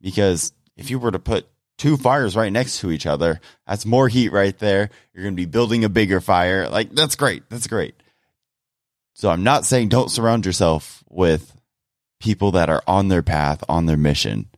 because 0.00 0.52
if 0.76 0.90
you 0.90 0.98
were 0.98 1.10
to 1.10 1.18
put 1.18 1.46
two 1.78 1.96
fires 1.96 2.36
right 2.36 2.52
next 2.52 2.80
to 2.80 2.90
each 2.90 3.06
other, 3.06 3.40
that's 3.66 3.84
more 3.84 4.08
heat 4.08 4.32
right 4.32 4.58
there. 4.58 4.90
You're 5.12 5.24
going 5.24 5.34
to 5.34 5.40
be 5.40 5.46
building 5.46 5.84
a 5.84 5.88
bigger 5.88 6.20
fire. 6.20 6.68
Like, 6.68 6.92
that's 6.92 7.16
great. 7.16 7.42
That's 7.50 7.66
great. 7.66 7.94
So 9.14 9.30
I'm 9.30 9.44
not 9.44 9.64
saying 9.64 9.88
don't 9.88 10.10
surround 10.10 10.46
yourself 10.46 11.04
with 11.08 11.54
people 12.18 12.52
that 12.52 12.70
are 12.70 12.82
on 12.86 13.08
their 13.08 13.22
path, 13.22 13.62
on 13.68 13.86
their 13.86 13.96
mission. 13.96 14.48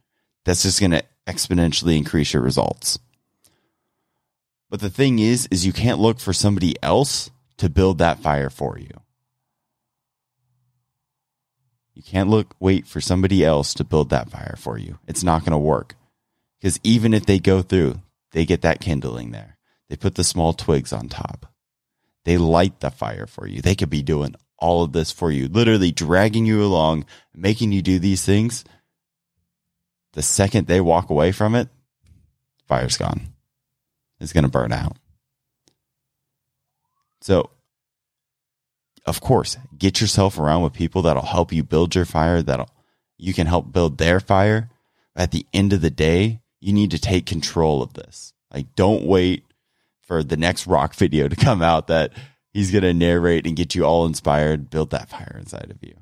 That's 0.45 0.63
just 0.63 0.81
going 0.81 0.93
to 0.93 1.03
exponentially 1.27 1.97
increase 1.97 2.33
your 2.33 2.43
results. 2.43 2.99
But 4.71 4.81
the 4.81 4.91
thing 4.91 5.19
is, 5.19 5.47
is 5.51 5.67
you 5.67 5.73
can't 5.73 6.01
look 6.01 6.21
for 6.21 6.33
somebody 6.33 6.75
else 6.83 7.31
to 7.59 7.69
build 7.69 7.99
that 7.99 8.19
fire 8.21 8.51
for 8.51 8.79
you. 8.79 8.91
You 11.95 12.03
can't 12.03 12.29
look, 12.29 12.55
wait 12.59 12.87
for 12.87 13.01
somebody 13.01 13.45
else 13.45 13.73
to 13.75 13.85
build 13.85 14.11
that 14.11 14.31
fire 14.31 14.57
for 14.59 14.77
you. 14.79 14.99
It's 15.07 15.23
not 15.23 15.41
going 15.41 15.53
to 15.53 15.59
work. 15.59 15.95
Because 16.61 16.81
even 16.83 17.15
if 17.15 17.27
they 17.27 17.39
go 17.39 17.63
through, 17.63 18.01
they 18.33 18.45
get 18.45 18.63
that 18.63 18.81
kindling 18.81 19.31
there. 19.31 19.59
They 19.89 19.97
put 19.97 20.17
the 20.17 20.25
small 20.25 20.53
twigs 20.53 20.93
on 20.93 21.09
top. 21.09 21.47
They 22.25 22.37
light 22.37 22.81
the 22.81 22.91
fire 22.91 23.27
for 23.27 23.47
you. 23.47 23.61
They 23.61 23.75
could 23.75 23.91
be 23.91 24.03
doing 24.03 24.35
all 24.59 24.83
of 24.83 24.93
this 24.93 25.13
for 25.13 25.31
you, 25.31 25.47
literally 25.47 25.93
dragging 25.93 26.47
you 26.47 26.65
along, 26.65 27.05
making 27.35 27.71
you 27.71 27.83
do 27.83 27.99
these 27.99 28.25
things. 28.25 28.65
The 30.15 30.23
second 30.23 30.67
they 30.67 30.81
walk 30.81 31.11
away 31.11 31.33
from 31.33 31.55
it, 31.55 31.69
fire's 32.67 32.97
gone. 32.97 33.35
It's 34.21 34.33
going 34.33 34.45
to 34.45 34.51
burn 34.51 34.73
out. 34.73 34.97
So, 37.21 37.51
of 39.07 39.21
course, 39.21 39.57
get 39.77 40.01
yourself 40.01 40.39
around 40.39 40.63
with 40.63 40.73
people 40.73 41.03
that'll 41.03 41.23
help 41.25 41.53
you 41.53 41.63
build 41.63 41.95
your 41.95 42.05
fire, 42.05 42.43
that'll 42.43 42.71
you 43.17 43.33
can 43.33 43.47
help 43.47 43.73
build 43.73 43.99
their 43.99 44.21
fire. 44.21 44.71
At 45.17 45.31
the 45.31 45.47
end 45.53 45.73
of 45.73 45.81
the 45.81 45.91
day, 45.91 46.41
you 46.61 46.73
need 46.73 46.91
to 46.91 46.99
take 46.99 47.27
control 47.27 47.83
of 47.83 47.95
this. 47.95 48.33
Like 48.53 48.75
don't 48.75 49.05
wait 49.05 49.45
for 50.03 50.23
the 50.23 50.37
next 50.37 50.67
rock 50.67 50.95
video 50.97 51.29
to 51.29 51.37
come 51.37 51.63
out 51.63 51.87
that 51.89 52.13
he's 52.53 52.71
going 52.71 52.83
to 52.83 52.95
narrate 52.95 53.47
and 53.47 53.57
get 53.57 53.75
you 53.75 53.85
all 53.85 54.07
inspired, 54.07 54.71
build 54.71 54.91
that 54.91 55.09
fire 55.09 55.37
inside 55.39 55.71
of 55.71 55.83
you. 55.83 55.95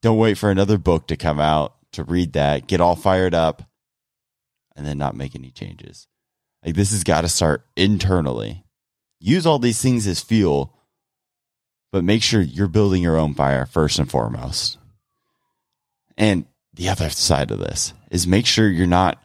Don't 0.00 0.18
wait 0.18 0.38
for 0.38 0.50
another 0.50 0.78
book 0.78 1.08
to 1.08 1.16
come 1.16 1.40
out 1.40 1.74
to 1.92 2.04
read 2.04 2.34
that, 2.34 2.66
get 2.68 2.80
all 2.80 2.94
fired 2.94 3.34
up, 3.34 3.62
and 4.76 4.86
then 4.86 4.98
not 4.98 5.16
make 5.16 5.34
any 5.34 5.50
changes. 5.50 6.06
Like 6.64 6.74
this 6.74 6.92
has 6.92 7.02
got 7.02 7.22
to 7.22 7.28
start 7.28 7.66
internally. 7.76 8.64
Use 9.20 9.46
all 9.46 9.58
these 9.58 9.82
things 9.82 10.06
as 10.06 10.20
fuel, 10.20 10.77
but 11.92 12.04
make 12.04 12.22
sure 12.22 12.40
you're 12.40 12.68
building 12.68 13.02
your 13.02 13.16
own 13.16 13.34
fire 13.34 13.66
first 13.66 13.98
and 13.98 14.10
foremost. 14.10 14.78
And 16.16 16.46
the 16.74 16.88
other 16.88 17.10
side 17.10 17.50
of 17.50 17.58
this 17.58 17.92
is 18.10 18.26
make 18.26 18.46
sure 18.46 18.68
you're 18.68 18.86
not 18.86 19.22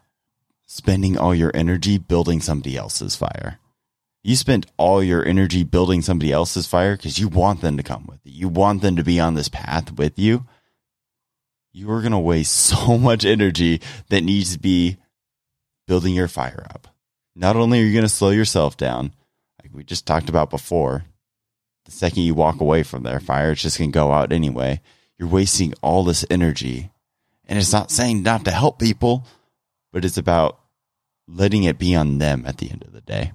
spending 0.66 1.18
all 1.18 1.34
your 1.34 1.50
energy 1.54 1.98
building 1.98 2.40
somebody 2.40 2.76
else's 2.76 3.16
fire 3.16 3.58
you 4.24 4.36
spent 4.36 4.66
all 4.78 5.02
your 5.02 5.24
energy 5.24 5.62
building 5.64 6.00
somebody 6.00 6.32
else's 6.32 6.66
fire 6.66 6.96
because 6.96 7.18
you 7.18 7.28
want 7.28 7.60
them 7.60 7.76
to 7.76 7.82
come 7.82 8.06
with 8.08 8.20
you. 8.24 8.32
You 8.32 8.48
want 8.48 8.80
them 8.80 8.96
to 8.96 9.04
be 9.04 9.20
on 9.20 9.34
this 9.34 9.50
path 9.50 9.92
with 9.92 10.18
you. 10.18 10.46
You 11.72 11.90
are 11.90 12.00
going 12.00 12.12
to 12.12 12.18
waste 12.18 12.52
so 12.56 12.96
much 12.96 13.26
energy 13.26 13.82
that 14.08 14.22
needs 14.22 14.54
to 14.54 14.58
be 14.58 14.96
building 15.86 16.14
your 16.14 16.26
fire 16.26 16.66
up. 16.70 16.88
Not 17.36 17.56
only 17.56 17.80
are 17.80 17.84
you 17.84 17.92
going 17.92 18.04
to 18.04 18.08
slow 18.08 18.30
yourself 18.30 18.78
down, 18.78 19.12
like 19.62 19.74
we 19.74 19.84
just 19.84 20.06
talked 20.06 20.30
about 20.30 20.48
before, 20.48 21.04
the 21.84 21.92
second 21.92 22.22
you 22.22 22.34
walk 22.34 22.60
away 22.60 22.82
from 22.82 23.02
their 23.02 23.20
fire, 23.20 23.52
it's 23.52 23.62
just 23.62 23.78
going 23.78 23.90
to 23.90 23.94
go 23.94 24.12
out 24.12 24.32
anyway. 24.32 24.80
You're 25.18 25.28
wasting 25.28 25.74
all 25.82 26.04
this 26.04 26.24
energy. 26.30 26.90
And 27.46 27.58
it's 27.58 27.72
not 27.72 27.90
saying 27.90 28.22
not 28.22 28.44
to 28.46 28.50
help 28.50 28.78
people, 28.78 29.26
but 29.92 30.04
it's 30.04 30.16
about 30.16 30.58
letting 31.28 31.64
it 31.64 31.78
be 31.78 31.94
on 31.94 32.18
them 32.18 32.44
at 32.46 32.58
the 32.58 32.70
end 32.70 32.82
of 32.84 32.92
the 32.92 33.00
day. 33.00 33.32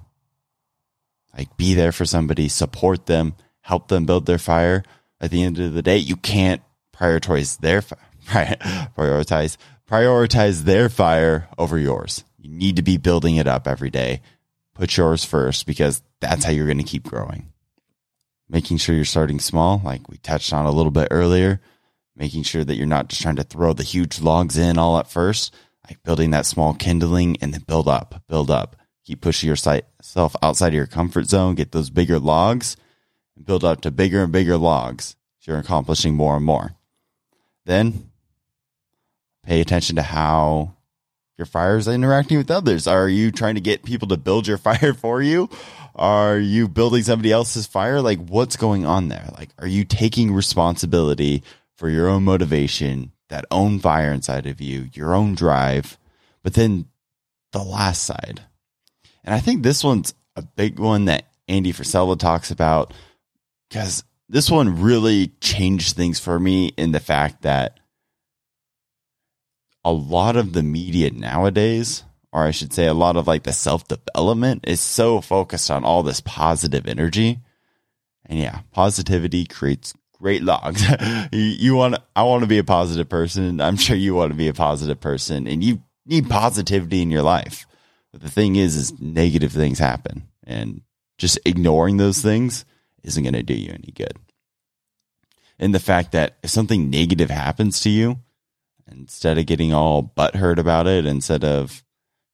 Like 1.36 1.56
be 1.56 1.74
there 1.74 1.92
for 1.92 2.04
somebody, 2.04 2.48
support 2.48 3.06
them, 3.06 3.34
help 3.60 3.88
them 3.88 4.04
build 4.04 4.26
their 4.26 4.38
fire. 4.38 4.82
At 5.20 5.30
the 5.30 5.42
end 5.42 5.58
of 5.58 5.74
the 5.74 5.82
day, 5.82 5.98
you 5.98 6.16
can't 6.16 6.62
prioritize 6.94 7.58
their 7.60 7.82
prioritize 8.26 9.56
prioritize 9.88 10.62
their 10.62 10.88
fire 10.88 11.48
over 11.58 11.78
yours. 11.78 12.24
You 12.38 12.50
need 12.50 12.76
to 12.76 12.82
be 12.82 12.96
building 12.96 13.36
it 13.36 13.46
up 13.46 13.68
every 13.68 13.90
day. 13.90 14.22
Put 14.74 14.96
yours 14.96 15.24
first 15.24 15.66
because 15.66 16.02
that's 16.20 16.44
how 16.44 16.52
you're 16.52 16.66
going 16.66 16.78
to 16.78 16.84
keep 16.84 17.04
growing. 17.04 17.52
Making 18.50 18.78
sure 18.78 18.94
you're 18.94 19.04
starting 19.04 19.38
small, 19.38 19.80
like 19.84 20.08
we 20.08 20.16
touched 20.18 20.52
on 20.52 20.66
a 20.66 20.72
little 20.72 20.90
bit 20.90 21.08
earlier, 21.10 21.60
making 22.16 22.42
sure 22.42 22.64
that 22.64 22.74
you're 22.74 22.86
not 22.86 23.08
just 23.08 23.22
trying 23.22 23.36
to 23.36 23.44
throw 23.44 23.72
the 23.72 23.84
huge 23.84 24.20
logs 24.20 24.58
in 24.58 24.76
all 24.76 24.98
at 24.98 25.10
first, 25.10 25.54
like 25.88 26.02
building 26.02 26.32
that 26.32 26.46
small 26.46 26.74
kindling 26.74 27.36
and 27.40 27.54
then 27.54 27.62
build 27.62 27.86
up, 27.86 28.22
build 28.28 28.50
up 28.50 28.76
keep 29.10 29.20
pushing 29.20 29.48
yourself 29.48 30.36
outside 30.40 30.68
of 30.68 30.74
your 30.74 30.86
comfort 30.86 31.26
zone, 31.26 31.56
get 31.56 31.72
those 31.72 31.90
bigger 31.90 32.20
logs, 32.20 32.76
and 33.36 33.44
build 33.44 33.64
up 33.64 33.80
to 33.80 33.90
bigger 33.90 34.22
and 34.22 34.32
bigger 34.32 34.56
logs. 34.56 35.16
So 35.40 35.50
you're 35.50 35.60
accomplishing 35.60 36.14
more 36.14 36.36
and 36.36 36.44
more. 36.44 36.76
Then 37.66 38.10
pay 39.42 39.60
attention 39.60 39.96
to 39.96 40.02
how 40.02 40.76
your 41.36 41.46
fire 41.46 41.76
is 41.76 41.88
interacting 41.88 42.38
with 42.38 42.52
others. 42.52 42.86
Are 42.86 43.08
you 43.08 43.32
trying 43.32 43.56
to 43.56 43.60
get 43.60 43.82
people 43.82 44.06
to 44.08 44.16
build 44.16 44.46
your 44.46 44.58
fire 44.68 44.94
for 44.94 45.20
you? 45.20 45.50
Are 46.00 46.38
you 46.38 46.66
building 46.66 47.02
somebody 47.02 47.30
else's 47.30 47.66
fire? 47.66 48.00
Like, 48.00 48.26
what's 48.26 48.56
going 48.56 48.86
on 48.86 49.08
there? 49.08 49.28
Like, 49.36 49.50
are 49.58 49.66
you 49.66 49.84
taking 49.84 50.32
responsibility 50.32 51.42
for 51.76 51.90
your 51.90 52.08
own 52.08 52.24
motivation, 52.24 53.12
that 53.28 53.44
own 53.50 53.78
fire 53.78 54.10
inside 54.10 54.46
of 54.46 54.62
you, 54.62 54.88
your 54.94 55.14
own 55.14 55.34
drive? 55.34 55.98
But 56.42 56.54
then 56.54 56.86
the 57.52 57.62
last 57.62 58.02
side, 58.02 58.40
and 59.22 59.34
I 59.34 59.40
think 59.40 59.62
this 59.62 59.84
one's 59.84 60.14
a 60.36 60.42
big 60.42 60.78
one 60.78 61.04
that 61.04 61.26
Andy 61.48 61.70
Frisella 61.70 62.18
talks 62.18 62.50
about 62.50 62.94
because 63.68 64.02
this 64.26 64.50
one 64.50 64.80
really 64.80 65.32
changed 65.42 65.96
things 65.96 66.18
for 66.18 66.40
me 66.40 66.68
in 66.78 66.92
the 66.92 67.00
fact 67.00 67.42
that 67.42 67.78
a 69.84 69.92
lot 69.92 70.36
of 70.36 70.54
the 70.54 70.62
media 70.62 71.10
nowadays, 71.10 72.04
or 72.32 72.44
I 72.44 72.50
should 72.50 72.72
say, 72.72 72.86
a 72.86 72.94
lot 72.94 73.16
of 73.16 73.26
like 73.26 73.42
the 73.42 73.52
self 73.52 73.86
development 73.88 74.64
is 74.66 74.80
so 74.80 75.20
focused 75.20 75.70
on 75.70 75.84
all 75.84 76.02
this 76.02 76.20
positive 76.20 76.86
energy. 76.86 77.40
And 78.26 78.38
yeah, 78.38 78.60
positivity 78.72 79.44
creates 79.44 79.94
great 80.12 80.42
logs. 80.42 80.84
you, 81.32 81.40
you 81.40 81.74
want, 81.74 81.96
I 82.14 82.22
want 82.22 82.42
to 82.42 82.48
be 82.48 82.58
a 82.58 82.64
positive 82.64 83.08
person. 83.08 83.60
I'm 83.60 83.76
sure 83.76 83.96
you 83.96 84.14
want 84.14 84.30
to 84.30 84.36
be 84.36 84.48
a 84.48 84.54
positive 84.54 85.00
person, 85.00 85.46
and 85.46 85.64
you 85.64 85.82
need 86.06 86.28
positivity 86.28 87.02
in 87.02 87.10
your 87.10 87.22
life. 87.22 87.66
But 88.12 88.20
the 88.20 88.30
thing 88.30 88.56
is, 88.56 88.76
is 88.76 89.00
negative 89.00 89.52
things 89.52 89.78
happen, 89.78 90.28
and 90.44 90.82
just 91.18 91.38
ignoring 91.44 91.96
those 91.96 92.22
things 92.22 92.64
isn't 93.02 93.22
going 93.22 93.34
to 93.34 93.42
do 93.42 93.54
you 93.54 93.70
any 93.70 93.92
good. 93.94 94.18
And 95.58 95.74
the 95.74 95.80
fact 95.80 96.12
that 96.12 96.38
if 96.42 96.50
something 96.50 96.90
negative 96.90 97.30
happens 97.30 97.80
to 97.80 97.90
you, 97.90 98.18
instead 98.90 99.38
of 99.38 99.46
getting 99.46 99.72
all 99.72 100.12
butthurt 100.16 100.58
about 100.58 100.86
it, 100.86 101.06
instead 101.06 101.44
of 101.44 101.84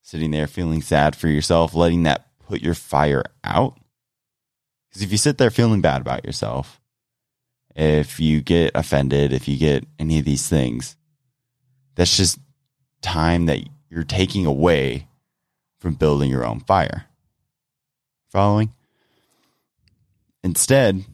sitting 0.06 0.30
there 0.30 0.46
feeling 0.46 0.80
sad 0.80 1.16
for 1.16 1.26
yourself, 1.26 1.74
letting 1.74 2.04
that 2.04 2.28
put 2.46 2.62
your 2.62 2.74
fire 2.74 3.24
out. 3.42 3.76
Because 4.88 5.02
if 5.02 5.10
you 5.10 5.18
sit 5.18 5.36
there 5.36 5.50
feeling 5.50 5.80
bad 5.80 6.00
about 6.00 6.24
yourself, 6.24 6.80
if 7.74 8.20
you 8.20 8.40
get 8.40 8.70
offended, 8.76 9.32
if 9.32 9.48
you 9.48 9.58
get 9.58 9.84
any 9.98 10.20
of 10.20 10.24
these 10.24 10.48
things, 10.48 10.96
that's 11.96 12.16
just 12.16 12.38
time 13.02 13.46
that 13.46 13.58
you're 13.90 14.04
taking 14.04 14.46
away 14.46 15.08
from 15.80 15.94
building 15.94 16.30
your 16.30 16.46
own 16.46 16.60
fire. 16.60 17.06
Following? 18.30 18.72
Instead, 20.44 21.04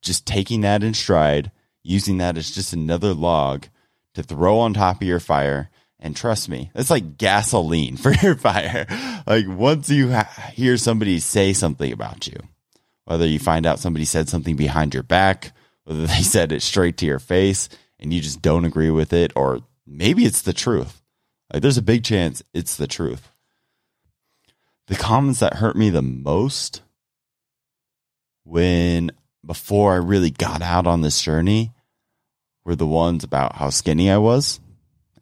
just 0.00 0.24
taking 0.24 0.62
that 0.62 0.82
in 0.82 0.94
stride, 0.94 1.52
using 1.82 2.16
that 2.16 2.38
as 2.38 2.50
just 2.50 2.72
another 2.72 3.12
log 3.12 3.66
to 4.14 4.22
throw 4.22 4.58
on 4.58 4.72
top 4.72 5.02
of 5.02 5.06
your 5.06 5.20
fire. 5.20 5.68
And 6.00 6.16
trust 6.16 6.48
me, 6.48 6.70
it's 6.74 6.90
like 6.90 7.18
gasoline 7.18 7.96
for 7.98 8.12
your 8.12 8.34
fire. 8.34 8.86
Like 9.26 9.46
once 9.46 9.90
you 9.90 10.10
ha- 10.10 10.50
hear 10.54 10.76
somebody 10.76 11.20
say 11.20 11.52
something 11.52 11.92
about 11.92 12.26
you, 12.26 12.38
whether 13.04 13.26
you 13.26 13.38
find 13.38 13.66
out 13.66 13.78
somebody 13.78 14.04
said 14.04 14.28
something 14.28 14.56
behind 14.56 14.94
your 14.94 15.02
back, 15.02 15.52
whether 15.84 16.06
they 16.06 16.22
said 16.22 16.52
it 16.52 16.62
straight 16.62 16.96
to 16.98 17.06
your 17.06 17.18
face 17.18 17.68
and 17.98 18.12
you 18.12 18.20
just 18.20 18.40
don't 18.40 18.64
agree 18.64 18.90
with 18.90 19.12
it, 19.12 19.32
or 19.36 19.60
maybe 19.86 20.24
it's 20.24 20.42
the 20.42 20.54
truth. 20.54 21.02
Like 21.52 21.62
there's 21.62 21.78
a 21.78 21.82
big 21.82 22.02
chance 22.02 22.42
it's 22.54 22.76
the 22.76 22.86
truth 22.86 23.30
the 24.90 24.96
comments 24.96 25.38
that 25.38 25.54
hurt 25.54 25.76
me 25.76 25.88
the 25.88 26.02
most 26.02 26.82
when 28.42 29.12
before 29.46 29.92
I 29.92 29.98
really 29.98 30.32
got 30.32 30.62
out 30.62 30.88
on 30.88 31.00
this 31.00 31.22
journey 31.22 31.72
were 32.64 32.74
the 32.74 32.88
ones 32.88 33.22
about 33.22 33.54
how 33.54 33.70
skinny 33.70 34.10
I 34.10 34.18
was 34.18 34.58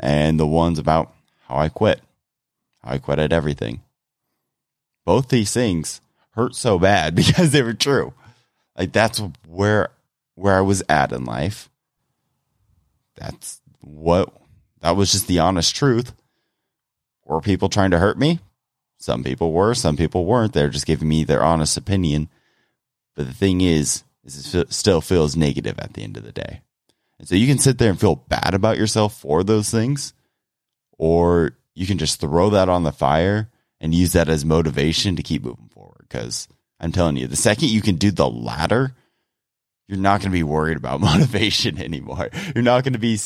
and 0.01 0.39
the 0.39 0.47
ones 0.47 0.79
about 0.79 1.15
how 1.47 1.57
I 1.57 1.69
quit, 1.69 2.01
how 2.83 2.93
I 2.93 2.99
quit 2.99 3.19
at 3.19 3.33
everything. 3.33 3.83
Both 5.05 5.29
these 5.29 5.53
things 5.53 6.01
hurt 6.33 6.55
so 6.55 6.79
bad 6.79 7.15
because 7.15 7.51
they 7.51 7.63
were 7.63 7.75
true. 7.75 8.13
Like 8.77 8.93
that's 8.93 9.21
where 9.47 9.91
where 10.35 10.57
I 10.57 10.61
was 10.61 10.83
at 10.89 11.13
in 11.13 11.25
life. 11.25 11.69
That's 13.17 13.61
what 13.81 14.33
that 14.81 14.97
was 14.97 15.13
just 15.13 15.27
the 15.27 15.41
honest 15.41 15.75
truth. 15.75 16.15
Were 17.25 17.41
people 17.41 17.69
trying 17.69 17.91
to 17.91 17.99
hurt 17.99 18.19
me? 18.19 18.41
Some 18.99 19.23
people 19.23 19.53
were, 19.53 19.75
some 19.75 19.97
people 19.97 20.25
weren't. 20.25 20.53
They're 20.53 20.69
just 20.69 20.87
giving 20.87 21.09
me 21.09 21.25
their 21.25 21.43
honest 21.43 21.77
opinion. 21.77 22.29
But 23.15 23.27
the 23.27 23.35
thing 23.35 23.61
is, 23.61 24.03
is 24.25 24.55
it 24.55 24.73
still 24.73 25.01
feels 25.01 25.37
negative 25.37 25.79
at 25.79 25.95
the 25.95 26.03
end 26.03 26.17
of 26.17 26.25
the 26.25 26.33
day. 26.33 26.63
And 27.19 27.29
so 27.29 27.35
you 27.35 27.47
can 27.47 27.59
sit 27.59 27.79
there 27.79 27.91
and 27.91 28.01
feel 28.01 28.17
bad 28.17 28.55
about 28.55 28.79
yourself 28.79 29.19
for 29.19 29.43
those 29.43 29.71
things, 29.71 30.13
or 30.99 31.53
you 31.75 31.87
can 31.87 31.99
just 31.99 32.21
throw 32.21 32.51
that 32.51 32.69
on 32.69 32.85
the 32.85 32.93
fire 32.93 33.51
and 33.81 33.95
use 33.95 34.13
that 34.13 34.29
as 34.29 34.45
motivation 34.45 35.17
to 35.17 35.23
keep 35.23 35.45
moving 35.45 35.69
forward. 35.73 36.07
Because 36.09 36.49
I'm 36.81 36.93
telling 36.93 37.17
you, 37.17 37.27
the 37.27 37.37
second 37.37 37.71
you 37.71 37.83
can 37.83 37.97
do 37.97 38.11
the 38.11 38.29
latter, 38.29 38.95
you're 39.89 39.99
not 39.99 40.21
going 40.21 40.31
to 40.31 40.37
be 40.37 40.43
worried 40.43 40.77
about 40.77 41.01
motivation 41.01 41.79
anymore. 41.79 42.31
You're 42.55 42.63
not 42.63 42.85
going 42.85 42.93
to 42.93 42.99
be 42.99 43.17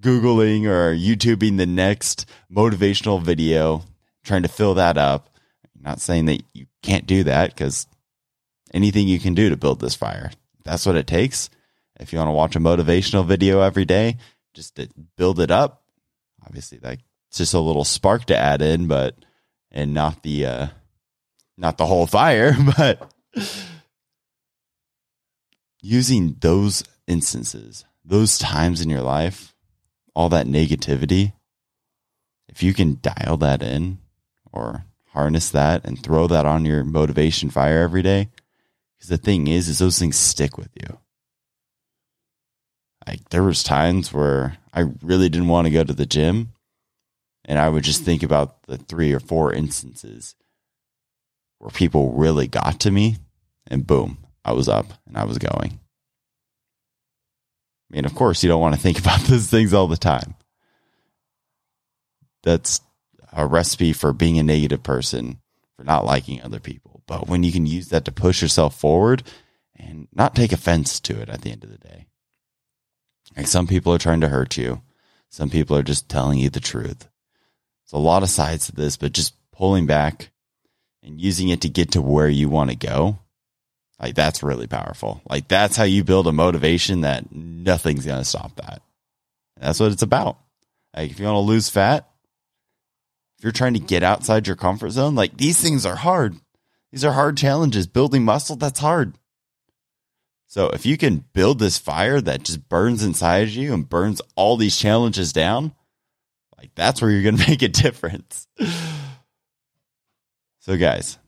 Googling 0.00 0.66
or 0.66 0.94
YouTubing 0.94 1.56
the 1.56 1.66
next 1.66 2.28
motivational 2.52 3.22
video, 3.22 3.82
trying 4.22 4.42
to 4.42 4.48
fill 4.48 4.74
that 4.74 4.98
up. 4.98 5.30
I'm 5.76 5.82
not 5.82 6.00
saying 6.00 6.26
that 6.26 6.42
you 6.52 6.66
can't 6.82 7.06
do 7.06 7.24
that 7.24 7.50
because 7.50 7.86
anything 8.72 9.08
you 9.08 9.18
can 9.18 9.34
do 9.34 9.48
to 9.50 9.56
build 9.56 9.80
this 9.80 9.94
fire, 9.94 10.30
that's 10.62 10.86
what 10.86 10.96
it 10.96 11.06
takes. 11.06 11.48
If 12.00 12.12
you 12.12 12.18
want 12.18 12.28
to 12.28 12.32
watch 12.32 12.56
a 12.56 12.60
motivational 12.60 13.26
video 13.26 13.60
every 13.60 13.84
day, 13.84 14.16
just 14.52 14.76
to 14.76 14.88
build 15.16 15.40
it 15.40 15.50
up, 15.50 15.82
obviously 16.44 16.78
that's 16.78 17.02
just 17.32 17.54
a 17.54 17.60
little 17.60 17.84
spark 17.84 18.24
to 18.26 18.36
add 18.36 18.62
in, 18.62 18.86
but 18.86 19.16
and 19.70 19.94
not 19.94 20.22
the 20.22 20.46
uh 20.46 20.66
not 21.56 21.78
the 21.78 21.86
whole 21.86 22.06
fire, 22.06 22.54
but 22.76 23.12
using 25.80 26.36
those 26.40 26.82
instances, 27.06 27.84
those 28.04 28.38
times 28.38 28.80
in 28.80 28.88
your 28.88 29.02
life, 29.02 29.54
all 30.14 30.28
that 30.28 30.46
negativity, 30.46 31.32
if 32.48 32.62
you 32.62 32.72
can 32.72 32.98
dial 33.02 33.36
that 33.36 33.62
in 33.62 33.98
or 34.52 34.84
harness 35.08 35.50
that 35.50 35.84
and 35.84 36.02
throw 36.02 36.26
that 36.26 36.46
on 36.46 36.64
your 36.64 36.84
motivation 36.84 37.50
fire 37.50 37.82
every 37.82 38.02
day, 38.02 38.30
because 38.96 39.08
the 39.08 39.18
thing 39.18 39.46
is, 39.46 39.68
is 39.68 39.78
those 39.78 39.98
things 39.98 40.16
stick 40.16 40.56
with 40.56 40.70
you. 40.74 40.98
Like 43.06 43.28
there 43.30 43.42
was 43.42 43.62
times 43.62 44.12
where 44.12 44.58
I 44.72 44.86
really 45.02 45.28
didn't 45.28 45.48
want 45.48 45.66
to 45.66 45.72
go 45.72 45.84
to 45.84 45.92
the 45.92 46.06
gym, 46.06 46.52
and 47.44 47.58
I 47.58 47.68
would 47.68 47.84
just 47.84 48.02
think 48.02 48.22
about 48.22 48.62
the 48.64 48.78
three 48.78 49.12
or 49.12 49.20
four 49.20 49.52
instances 49.52 50.34
where 51.58 51.70
people 51.70 52.12
really 52.12 52.46
got 52.46 52.80
to 52.80 52.90
me, 52.90 53.16
and 53.66 53.86
boom, 53.86 54.18
I 54.44 54.52
was 54.52 54.68
up 54.68 54.86
and 55.06 55.16
I 55.16 55.24
was 55.24 55.38
going. 55.38 55.80
I 57.90 57.96
mean, 57.96 58.04
of 58.04 58.14
course, 58.14 58.42
you 58.42 58.48
don't 58.48 58.60
want 58.60 58.74
to 58.74 58.80
think 58.80 58.98
about 59.00 59.20
those 59.20 59.48
things 59.48 59.74
all 59.74 59.86
the 59.86 59.96
time. 59.96 60.34
That's 62.42 62.80
a 63.32 63.46
recipe 63.46 63.92
for 63.92 64.12
being 64.12 64.38
a 64.38 64.42
negative 64.42 64.82
person, 64.82 65.40
for 65.76 65.84
not 65.84 66.04
liking 66.04 66.42
other 66.42 66.60
people. 66.60 67.02
But 67.06 67.28
when 67.28 67.42
you 67.42 67.52
can 67.52 67.66
use 67.66 67.88
that 67.88 68.04
to 68.06 68.12
push 68.12 68.40
yourself 68.40 68.78
forward 68.78 69.22
and 69.76 70.08
not 70.12 70.34
take 70.34 70.52
offense 70.52 71.00
to 71.00 71.20
it 71.20 71.28
at 71.28 71.42
the 71.42 71.50
end 71.50 71.64
of 71.64 71.70
the 71.70 71.78
day. 71.78 72.06
Like 73.36 73.46
some 73.46 73.66
people 73.66 73.92
are 73.92 73.98
trying 73.98 74.20
to 74.20 74.28
hurt 74.28 74.56
you. 74.56 74.82
Some 75.30 75.50
people 75.50 75.76
are 75.76 75.82
just 75.82 76.08
telling 76.08 76.38
you 76.38 76.50
the 76.50 76.60
truth. 76.60 77.00
There's 77.00 77.92
a 77.92 77.98
lot 77.98 78.22
of 78.22 78.30
sides 78.30 78.66
to 78.66 78.72
this, 78.72 78.96
but 78.96 79.12
just 79.12 79.34
pulling 79.52 79.86
back 79.86 80.30
and 81.02 81.20
using 81.20 81.48
it 81.48 81.60
to 81.62 81.68
get 81.68 81.92
to 81.92 82.02
where 82.02 82.28
you 82.28 82.48
want 82.48 82.70
to 82.70 82.76
go. 82.76 83.18
Like 84.00 84.14
that's 84.14 84.42
really 84.42 84.66
powerful. 84.66 85.22
Like 85.28 85.48
that's 85.48 85.76
how 85.76 85.84
you 85.84 86.04
build 86.04 86.26
a 86.26 86.32
motivation 86.32 87.02
that 87.02 87.32
nothing's 87.34 88.06
going 88.06 88.20
to 88.20 88.24
stop 88.24 88.56
that. 88.56 88.82
That's 89.60 89.80
what 89.80 89.92
it's 89.92 90.02
about. 90.02 90.38
Like 90.96 91.10
if 91.10 91.18
you 91.18 91.26
want 91.26 91.36
to 91.36 91.40
lose 91.40 91.68
fat, 91.68 92.08
if 93.38 93.44
you're 93.44 93.52
trying 93.52 93.74
to 93.74 93.80
get 93.80 94.02
outside 94.02 94.46
your 94.46 94.56
comfort 94.56 94.90
zone, 94.90 95.14
like 95.14 95.36
these 95.36 95.60
things 95.60 95.86
are 95.86 95.96
hard. 95.96 96.36
These 96.92 97.04
are 97.04 97.12
hard 97.12 97.36
challenges. 97.36 97.86
Building 97.86 98.24
muscle, 98.24 98.56
that's 98.56 98.80
hard. 98.80 99.14
So 100.54 100.68
if 100.68 100.86
you 100.86 100.96
can 100.96 101.24
build 101.32 101.58
this 101.58 101.78
fire 101.78 102.20
that 102.20 102.44
just 102.44 102.68
burns 102.68 103.02
inside 103.02 103.48
you 103.48 103.74
and 103.74 103.88
burns 103.88 104.22
all 104.36 104.56
these 104.56 104.78
challenges 104.78 105.32
down, 105.32 105.74
like 106.56 106.70
that's 106.76 107.02
where 107.02 107.10
you're 107.10 107.24
going 107.24 107.36
to 107.38 107.50
make 107.50 107.62
a 107.62 107.68
difference. 107.68 108.46
so 110.60 110.76
guys, 110.76 111.18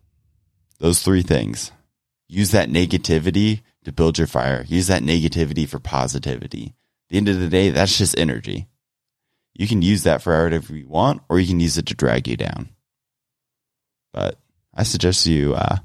those 0.78 1.02
three 1.02 1.22
things. 1.22 1.72
Use 2.28 2.52
that 2.52 2.68
negativity 2.68 3.62
to 3.82 3.90
build 3.90 4.16
your 4.16 4.28
fire. 4.28 4.64
Use 4.68 4.86
that 4.86 5.02
negativity 5.02 5.68
for 5.68 5.80
positivity. 5.80 6.66
At 6.66 7.08
the 7.08 7.16
end 7.16 7.28
of 7.28 7.40
the 7.40 7.48
day, 7.48 7.70
that's 7.70 7.98
just 7.98 8.16
energy. 8.16 8.68
You 9.54 9.66
can 9.66 9.82
use 9.82 10.04
that 10.04 10.22
for 10.22 10.40
whatever 10.40 10.76
you 10.76 10.86
want, 10.86 11.22
or 11.28 11.40
you 11.40 11.48
can 11.48 11.58
use 11.58 11.76
it 11.76 11.86
to 11.86 11.96
drag 11.96 12.28
you 12.28 12.36
down. 12.36 12.68
But 14.12 14.38
I 14.72 14.84
suggest 14.84 15.26
you 15.26 15.56
uh, 15.56 15.78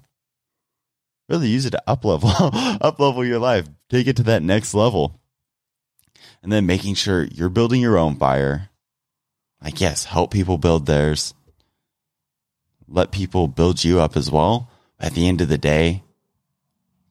really 1.32 1.48
use 1.48 1.66
it 1.66 1.72
to 1.72 1.84
up 1.88 2.06
level, 2.06 2.30
up 2.82 3.00
level 3.00 3.26
your 3.26 3.40
life, 3.40 3.68
take 3.90 4.08
it 4.08 4.18
to 4.18 4.24
that 4.24 4.44
next 4.44 4.74
level, 4.74 5.20
and 6.44 6.52
then 6.52 6.66
making 6.66 6.96
sure 6.96 7.24
you're 7.24 7.50
building 7.50 7.82
your 7.82 7.98
own 7.98 8.16
fire. 8.16 8.70
I 9.62 9.70
guess 9.70 10.06
help 10.06 10.32
people 10.32 10.58
build 10.58 10.86
theirs. 10.86 11.34
Let 12.88 13.12
people 13.12 13.48
build 13.48 13.84
you 13.84 14.00
up 14.00 14.18
as 14.18 14.30
well. 14.30 14.70
At 15.00 15.14
the 15.14 15.28
end 15.28 15.42
of 15.42 15.48
the 15.50 15.58
day, 15.58 16.04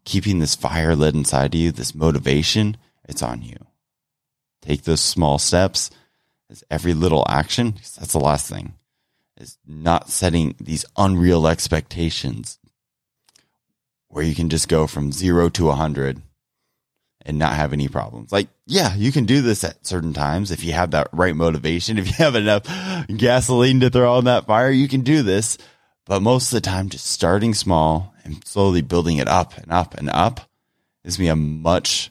keeping 0.04 0.38
this 0.38 0.54
fire 0.54 0.94
lit 0.94 1.14
inside 1.14 1.54
of 1.54 1.60
you, 1.60 1.72
this 1.72 1.94
motivation, 1.94 2.76
it's 3.08 3.22
on 3.22 3.42
you. 3.42 3.56
Take 4.62 4.82
those 4.82 5.00
small 5.00 5.38
steps 5.38 5.90
as 6.50 6.62
every 6.70 6.92
little 6.92 7.24
action. 7.28 7.74
That's 7.98 8.12
the 8.12 8.20
last 8.20 8.48
thing 8.48 8.74
is 9.40 9.56
not 9.66 10.10
setting 10.10 10.54
these 10.60 10.84
unreal 10.96 11.46
expectations 11.46 12.58
where 14.10 14.24
you 14.24 14.34
can 14.34 14.50
just 14.50 14.68
go 14.68 14.86
from 14.86 15.12
zero 15.12 15.48
to 15.48 15.70
a 15.70 15.74
hundred 15.74 16.20
and 17.22 17.38
not 17.38 17.54
have 17.54 17.72
any 17.72 17.88
problems. 17.88 18.32
Like, 18.32 18.48
yeah, 18.66 18.94
you 18.94 19.12
can 19.12 19.24
do 19.24 19.40
this 19.40 19.62
at 19.62 19.86
certain 19.86 20.12
times 20.12 20.50
if 20.50 20.64
you 20.64 20.72
have 20.72 20.90
that 20.90 21.08
right 21.12 21.34
motivation. 21.34 21.98
If 22.00 22.06
you 22.08 22.24
have 22.24 22.34
enough 22.34 22.64
gasoline 23.16 23.80
to 23.80 23.90
throw 23.90 24.14
on 24.14 24.24
that 24.24 24.46
fire, 24.46 24.70
you 24.70 24.88
can 24.88 25.02
do 25.02 25.22
this. 25.22 25.58
But 26.06 26.22
most 26.22 26.52
of 26.52 26.56
the 26.56 26.68
time, 26.68 26.88
just 26.88 27.06
starting 27.06 27.54
small 27.54 28.14
and 28.24 28.44
slowly 28.46 28.82
building 28.82 29.18
it 29.18 29.28
up 29.28 29.56
and 29.56 29.70
up 29.70 29.94
and 29.94 30.10
up 30.10 30.50
is 31.04 31.18
me 31.18 31.28
a 31.28 31.36
much 31.36 32.10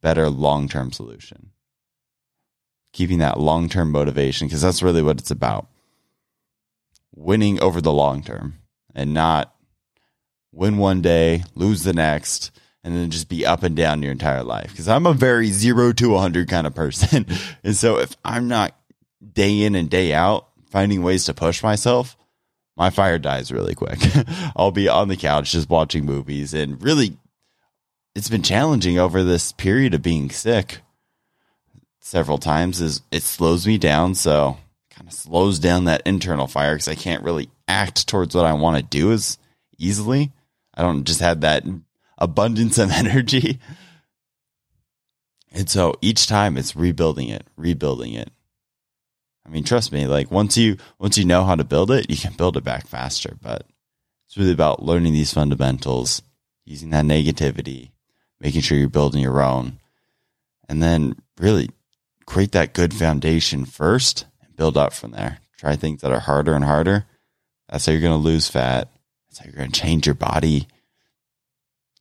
better 0.00 0.28
long 0.28 0.68
term 0.68 0.90
solution. 0.92 1.50
Keeping 2.92 3.18
that 3.18 3.38
long 3.38 3.68
term 3.68 3.92
motivation, 3.92 4.48
because 4.48 4.62
that's 4.62 4.82
really 4.82 5.02
what 5.02 5.20
it's 5.20 5.30
about. 5.30 5.68
Winning 7.14 7.60
over 7.60 7.80
the 7.80 7.92
long 7.92 8.22
term 8.22 8.58
and 8.94 9.14
not 9.14 9.54
win 10.52 10.76
one 10.76 11.00
day, 11.00 11.44
lose 11.54 11.82
the 11.82 11.92
next, 11.92 12.50
and 12.84 12.94
then 12.94 13.10
just 13.10 13.28
be 13.28 13.46
up 13.46 13.62
and 13.62 13.76
down 13.76 14.02
your 14.02 14.12
entire 14.12 14.42
life. 14.42 14.70
Because 14.70 14.88
I'm 14.88 15.06
a 15.06 15.12
very 15.12 15.48
zero 15.48 15.92
to 15.92 16.10
100 16.10 16.48
kind 16.48 16.66
of 16.66 16.74
person. 16.74 17.26
and 17.64 17.76
so 17.76 17.98
if 17.98 18.16
I'm 18.24 18.48
not 18.48 18.76
day 19.32 19.62
in 19.62 19.74
and 19.74 19.88
day 19.88 20.12
out 20.12 20.48
finding 20.70 21.02
ways 21.02 21.24
to 21.26 21.34
push 21.34 21.62
myself, 21.62 22.16
my 22.76 22.90
fire 22.90 23.18
dies 23.18 23.52
really 23.52 23.74
quick. 23.74 23.98
I'll 24.56 24.70
be 24.70 24.88
on 24.88 25.08
the 25.08 25.16
couch 25.16 25.52
just 25.52 25.70
watching 25.70 26.04
movies 26.04 26.54
and 26.54 26.82
really 26.82 27.16
it's 28.14 28.28
been 28.28 28.42
challenging 28.42 28.98
over 28.98 29.22
this 29.22 29.52
period 29.52 29.94
of 29.94 30.02
being 30.02 30.30
sick 30.30 30.80
several 32.00 32.38
times 32.38 32.80
is 32.80 33.02
it 33.10 33.22
slows 33.22 33.66
me 33.66 33.78
down 33.78 34.14
so 34.14 34.58
kind 34.90 35.08
of 35.08 35.14
slows 35.14 35.58
down 35.58 35.84
that 35.84 36.02
internal 36.04 36.46
fire 36.46 36.74
because 36.74 36.88
I 36.88 36.94
can't 36.94 37.22
really 37.22 37.48
act 37.68 38.08
towards 38.08 38.34
what 38.34 38.44
I 38.44 38.52
want 38.52 38.76
to 38.76 38.82
do 38.82 39.12
as 39.12 39.38
easily. 39.78 40.32
I 40.74 40.82
don't 40.82 41.04
just 41.04 41.20
have 41.20 41.40
that 41.40 41.64
abundance 42.18 42.78
of 42.78 42.90
energy. 42.92 43.60
And 45.52 45.68
so 45.68 45.94
each 46.00 46.26
time 46.26 46.56
it's 46.56 46.74
rebuilding 46.74 47.28
it, 47.28 47.46
rebuilding 47.56 48.14
it. 48.14 48.30
I 49.44 49.50
mean, 49.50 49.64
trust 49.64 49.92
me, 49.92 50.06
like 50.06 50.30
once 50.30 50.56
you 50.56 50.76
once 50.98 51.18
you 51.18 51.24
know 51.24 51.44
how 51.44 51.56
to 51.56 51.64
build 51.64 51.90
it, 51.90 52.08
you 52.08 52.16
can 52.16 52.34
build 52.34 52.56
it 52.56 52.64
back 52.64 52.86
faster, 52.86 53.36
but 53.42 53.66
it's 54.26 54.36
really 54.36 54.52
about 54.52 54.82
learning 54.82 55.12
these 55.12 55.34
fundamentals, 55.34 56.22
using 56.64 56.90
that 56.90 57.04
negativity, 57.04 57.90
making 58.40 58.60
sure 58.62 58.78
you're 58.78 58.88
building 58.88 59.20
your 59.20 59.42
own, 59.42 59.78
and 60.68 60.82
then 60.82 61.16
really 61.38 61.70
create 62.24 62.52
that 62.52 62.72
good 62.72 62.94
foundation 62.94 63.64
first 63.64 64.26
and 64.40 64.56
build 64.56 64.76
up 64.76 64.92
from 64.92 65.10
there. 65.10 65.40
Try 65.58 65.76
things 65.76 66.00
that 66.00 66.12
are 66.12 66.20
harder 66.20 66.54
and 66.54 66.64
harder. 66.64 67.04
That's 67.68 67.84
how 67.84 67.92
you're 67.92 68.00
going 68.00 68.12
to 68.12 68.16
lose 68.16 68.48
fat. 68.48 68.90
How 69.38 69.46
you're 69.46 69.54
going 69.54 69.70
to 69.70 69.80
change 69.80 70.06
your 70.06 70.14
body, 70.14 70.68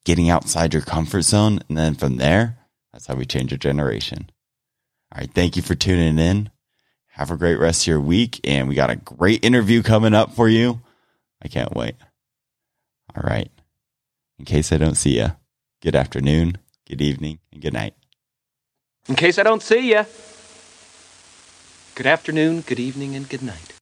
getting 0.05 0.29
outside 0.29 0.73
your 0.73 0.83
comfort 0.83 1.21
zone. 1.21 1.59
And 1.69 1.77
then 1.77 1.95
from 1.95 2.17
there, 2.17 2.57
that's 2.91 3.07
how 3.07 3.15
we 3.15 3.25
change 3.25 3.53
a 3.53 3.57
generation. 3.57 4.29
All 5.13 5.19
right. 5.19 5.33
Thank 5.33 5.55
you 5.55 5.61
for 5.61 5.75
tuning 5.75 6.19
in. 6.19 6.49
Have 7.07 7.31
a 7.31 7.37
great 7.37 7.59
rest 7.59 7.83
of 7.83 7.87
your 7.87 7.99
week. 7.99 8.39
And 8.43 8.67
we 8.67 8.75
got 8.75 8.89
a 8.89 8.95
great 8.95 9.43
interview 9.43 9.81
coming 9.81 10.13
up 10.13 10.33
for 10.33 10.47
you. 10.47 10.81
I 11.41 11.47
can't 11.47 11.75
wait. 11.75 11.95
All 13.15 13.23
right. 13.23 13.51
In 14.39 14.45
case 14.45 14.71
I 14.71 14.77
don't 14.77 14.95
see 14.95 15.17
you, 15.19 15.33
good 15.81 15.95
afternoon, 15.95 16.57
good 16.87 17.01
evening, 17.01 17.39
and 17.51 17.61
good 17.61 17.73
night. 17.73 17.93
In 19.07 19.15
case 19.15 19.37
I 19.37 19.43
don't 19.43 19.61
see 19.61 19.91
you, 19.91 20.05
good 21.95 22.07
afternoon, 22.07 22.61
good 22.61 22.79
evening, 22.79 23.15
and 23.15 23.29
good 23.29 23.43
night. 23.43 23.80